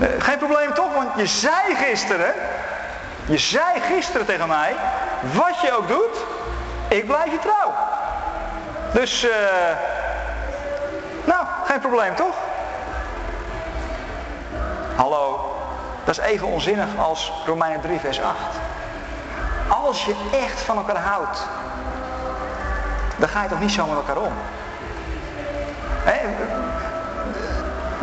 [0.00, 2.34] Eh, geen probleem toch, want je zei gisteren,
[3.24, 4.74] je zei gisteren tegen mij,
[5.22, 6.24] wat je ook doet,
[6.88, 7.74] ik blijf je trouw.
[8.92, 9.30] Dus, uh,
[11.24, 12.34] nou, geen probleem toch?
[14.96, 15.54] Hallo,
[16.04, 18.36] dat is even onzinnig als Romeinen 3 vers 8.
[19.68, 21.46] Als je echt van elkaar houdt,
[23.16, 24.32] dan ga je toch niet zo met elkaar om.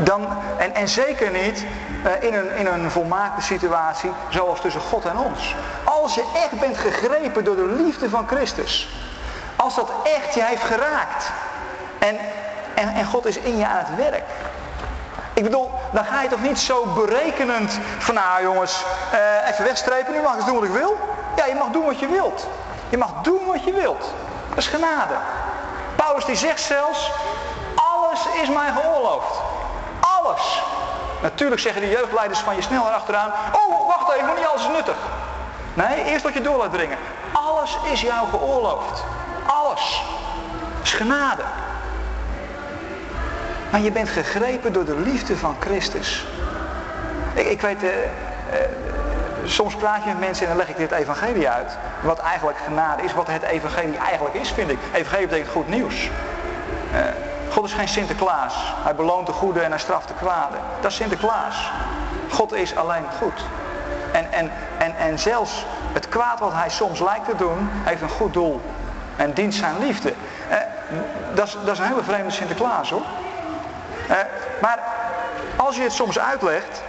[0.03, 0.27] Dan,
[0.57, 1.65] en, en zeker niet
[2.05, 5.55] uh, in, een, in een volmaakte situatie zoals tussen God en ons.
[5.83, 8.89] Als je echt bent gegrepen door de liefde van Christus.
[9.55, 11.31] Als dat echt je heeft geraakt.
[11.99, 12.17] En,
[12.75, 14.23] en, God is in je aan het werk.
[15.33, 18.83] Ik bedoel, dan ga je toch niet zo berekenend van nou jongens,
[19.13, 20.97] uh, even wegstrepen, nu mag ik doen wat ik wil.
[21.35, 22.47] Ja, je mag doen wat je wilt.
[22.89, 24.13] Je mag doen wat je wilt.
[24.49, 25.13] Dat is genade.
[25.95, 27.11] Paulus die zegt zelfs,
[27.75, 29.48] alles is mij geoorloofd.
[31.21, 34.95] Natuurlijk zeggen de jeugdleiders van je sneller achteraan, oh wacht even, niet alles is nuttig.
[35.73, 36.97] Nee, eerst wat je door laat dringen.
[37.31, 39.03] Alles is jou geoorloofd.
[39.45, 40.03] Alles.
[40.83, 41.41] Is genade.
[43.71, 46.25] Maar je bent gegrepen door de liefde van Christus.
[47.33, 48.03] Ik, ik weet, uh, uh,
[49.43, 51.77] soms praat je met mensen en dan leg ik dit evangelie uit.
[52.01, 54.79] Wat eigenlijk genade is, wat het evangelie eigenlijk is, vind ik.
[54.93, 56.09] Evangelie betekent goed nieuws.
[56.93, 56.99] Uh,
[57.51, 58.55] God is geen Sinterklaas.
[58.83, 60.55] Hij beloont de goede en hij straft de kwade.
[60.81, 61.71] Dat is Sinterklaas.
[62.29, 63.45] God is alleen goed.
[64.11, 68.09] En, en, en, en zelfs het kwaad wat hij soms lijkt te doen, heeft een
[68.09, 68.61] goed doel.
[69.15, 70.13] En dient zijn liefde.
[70.49, 70.57] Eh,
[71.33, 73.01] dat, is, dat is een hele vreemde Sinterklaas hoor.
[74.07, 74.17] Eh,
[74.61, 74.79] maar
[75.55, 76.81] als je het soms uitlegt,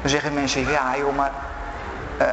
[0.00, 1.30] dan zeggen mensen, ja joh, maar
[2.20, 2.26] uh,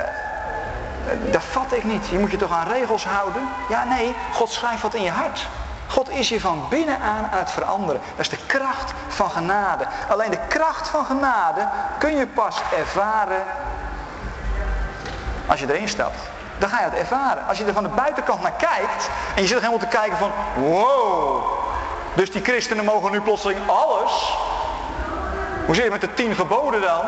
[1.32, 2.08] dat vat ik niet.
[2.08, 3.50] Je moet je toch aan regels houden?
[3.70, 5.48] Ja, nee, God schrijft wat in je hart.
[5.92, 8.02] God is je van binnenan aan het veranderen.
[8.16, 9.86] Dat is de kracht van genade.
[10.10, 11.68] Alleen de kracht van genade
[11.98, 13.44] kun je pas ervaren
[15.48, 16.20] als je erin stapt.
[16.58, 17.48] Dan ga je het ervaren.
[17.48, 20.32] Als je er van de buitenkant naar kijkt en je zit helemaal te kijken van
[20.56, 21.44] wow.
[22.14, 24.38] Dus die christenen mogen nu plotseling alles.
[25.66, 27.06] Hoe zit het met de tien geboden dan?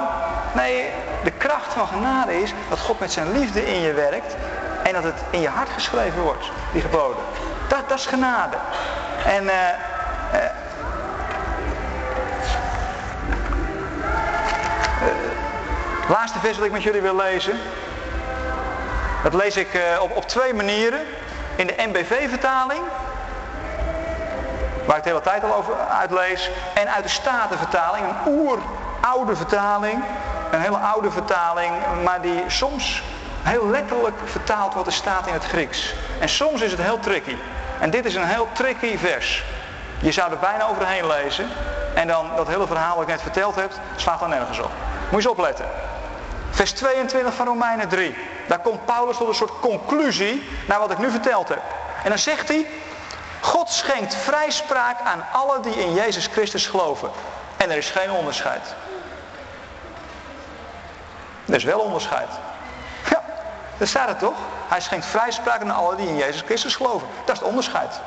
[0.53, 0.89] Nee,
[1.23, 4.35] de kracht van genade is dat God met zijn liefde in je werkt
[4.83, 7.23] en dat het in je hart geschreven wordt, die geboden.
[7.87, 8.57] Dat, is genade.
[9.25, 9.51] En uh,
[16.09, 17.59] laatste vers dat ik met jullie wil lezen.
[19.23, 19.67] Dat lees ik
[20.01, 20.99] op, op twee manieren.
[21.55, 22.81] In de MBV-vertaling.
[24.85, 26.49] Waar ik de hele tijd al over uitlees.
[26.73, 28.05] En uit de Statenvertaling.
[28.05, 30.03] Een oeroude vertaling.
[30.51, 31.71] een hele oude vertaling,
[32.03, 33.03] maar die soms
[33.43, 35.93] heel letterlijk vertaalt wat er staat in het Grieks.
[36.19, 37.35] En soms is het heel tricky.
[37.79, 39.43] En dit is een heel tricky vers.
[39.99, 41.47] Je zou er bijna overheen lezen.
[41.93, 44.71] En dan dat hele verhaal wat ik net verteld heb, slaat dan nergens op.
[44.99, 45.65] Moet je eens opletten.
[46.49, 48.15] Vers 22 van Romeinen 3.
[48.47, 51.61] Daar komt Paulus tot een soort conclusie naar wat ik nu verteld heb.
[52.03, 52.67] En dan zegt hij,
[53.39, 57.09] God schenkt vrijspraak aan allen die in Jezus Christus geloven.
[57.57, 58.75] En er is geen onderscheid.
[61.45, 62.29] Er is wel onderscheid.
[63.09, 63.23] Ja,
[63.77, 64.37] daar staat het toch?
[64.73, 67.07] Hij schenkt vrijspraak aan allen die in Jezus Christus geloven.
[67.25, 67.99] Dat is het onderscheid.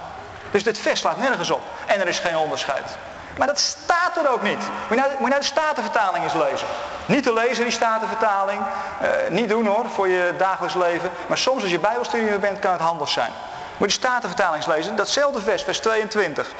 [0.50, 1.60] Dus dit vers slaat nergens op.
[1.86, 2.96] En er is geen onderscheid.
[3.38, 4.58] Maar dat staat er ook niet.
[4.58, 6.66] Moet je nou, moet nou de Statenvertaling eens lezen.
[7.06, 8.60] Niet te lezen die Statenvertaling.
[8.60, 11.10] Uh, niet doen hoor, voor je dagelijks leven.
[11.26, 13.30] Maar soms als je bijbelstudie bent, kan het handig zijn.
[13.76, 14.96] Moet je de Statenvertaling lezen.
[14.96, 16.52] Datzelfde vers, vers 22.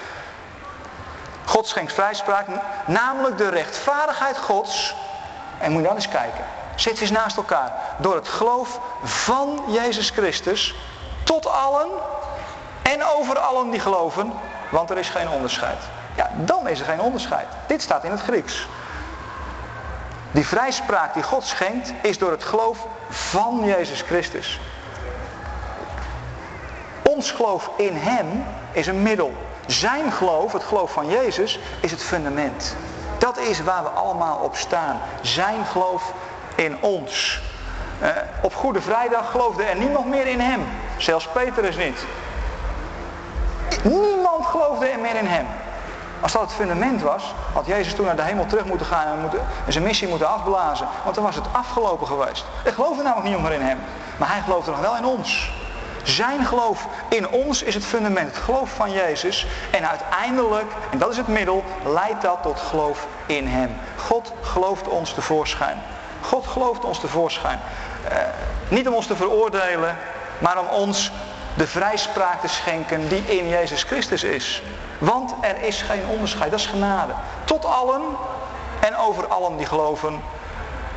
[1.44, 2.46] God schenkt vrijspraak,
[2.86, 4.94] namelijk de rechtvaardigheid Gods.
[5.59, 6.44] En moet je dan eens kijken.
[6.77, 7.72] Zet eens naast elkaar.
[7.99, 10.74] Door het geloof van Jezus Christus
[11.24, 11.89] tot allen
[12.83, 14.33] en over allen die geloven,
[14.70, 15.79] want er is geen onderscheid.
[16.16, 17.47] Ja, dan is er geen onderscheid.
[17.66, 18.66] Dit staat in het Grieks.
[20.31, 24.61] Die vrijspraak die God schenkt, is door het geloof van Jezus Christus.
[27.03, 29.35] Ons geloof in Hem is een middel.
[29.66, 32.77] Zijn geloof, het geloof van Jezus, is het fundament.
[33.18, 35.01] Dat is waar we allemaal op staan.
[35.20, 36.12] Zijn geloof
[36.57, 37.40] in ons.
[38.02, 38.09] Uh,
[38.42, 40.66] op Goede Vrijdag geloofde er niemand meer in hem.
[40.96, 42.04] Zelfs Petrus niet.
[43.82, 45.46] Niemand geloofde er meer in hem.
[46.20, 49.20] Als dat het fundament was, had Jezus toen naar de hemel terug moeten gaan en,
[49.20, 50.88] moeten, en zijn missie moeten afblazen.
[51.02, 52.44] Want dan was het afgelopen geweest.
[52.64, 53.78] Er geloofde namelijk niemand meer in hem.
[54.16, 55.50] Maar hij geloofde nog wel in ons.
[56.02, 59.46] Zijn geloof in ons is het fundament, het geloof van Jezus.
[59.70, 63.76] En uiteindelijk, en dat is het middel, leidt dat tot geloof in Hem.
[63.96, 65.82] God gelooft ons tevoorschijn.
[66.29, 67.61] God gelooft ons tevoorschijn.
[68.05, 68.18] Uh,
[68.68, 69.97] niet om ons te veroordelen,
[70.39, 71.12] maar om ons
[71.55, 74.62] de vrijspraak te schenken die in Jezus Christus is.
[74.99, 77.12] Want er is geen onderscheid, dat is genade.
[77.45, 78.03] Tot allen
[78.81, 80.20] en over allen die geloven.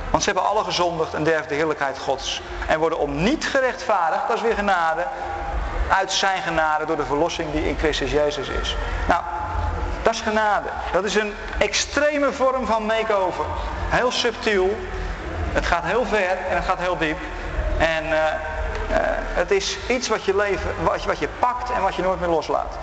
[0.10, 2.42] Want ze hebben alle gezondigd en derven de heerlijkheid Gods.
[2.68, 5.06] En worden om niet gerechtvaardigd, dat is weer genade,
[5.90, 8.76] uit zijn genade door de verlossing die in Christus Jezus is.
[9.08, 9.22] Nou,
[10.04, 10.68] dat is genade.
[10.92, 13.46] Dat is een extreme vorm van make-over.
[13.90, 14.78] Heel subtiel.
[15.52, 17.18] Het gaat heel ver en het gaat heel diep.
[17.78, 18.98] En uh, uh,
[19.34, 22.30] het is iets wat je leven, wat wat je pakt en wat je nooit meer
[22.30, 22.78] loslaat.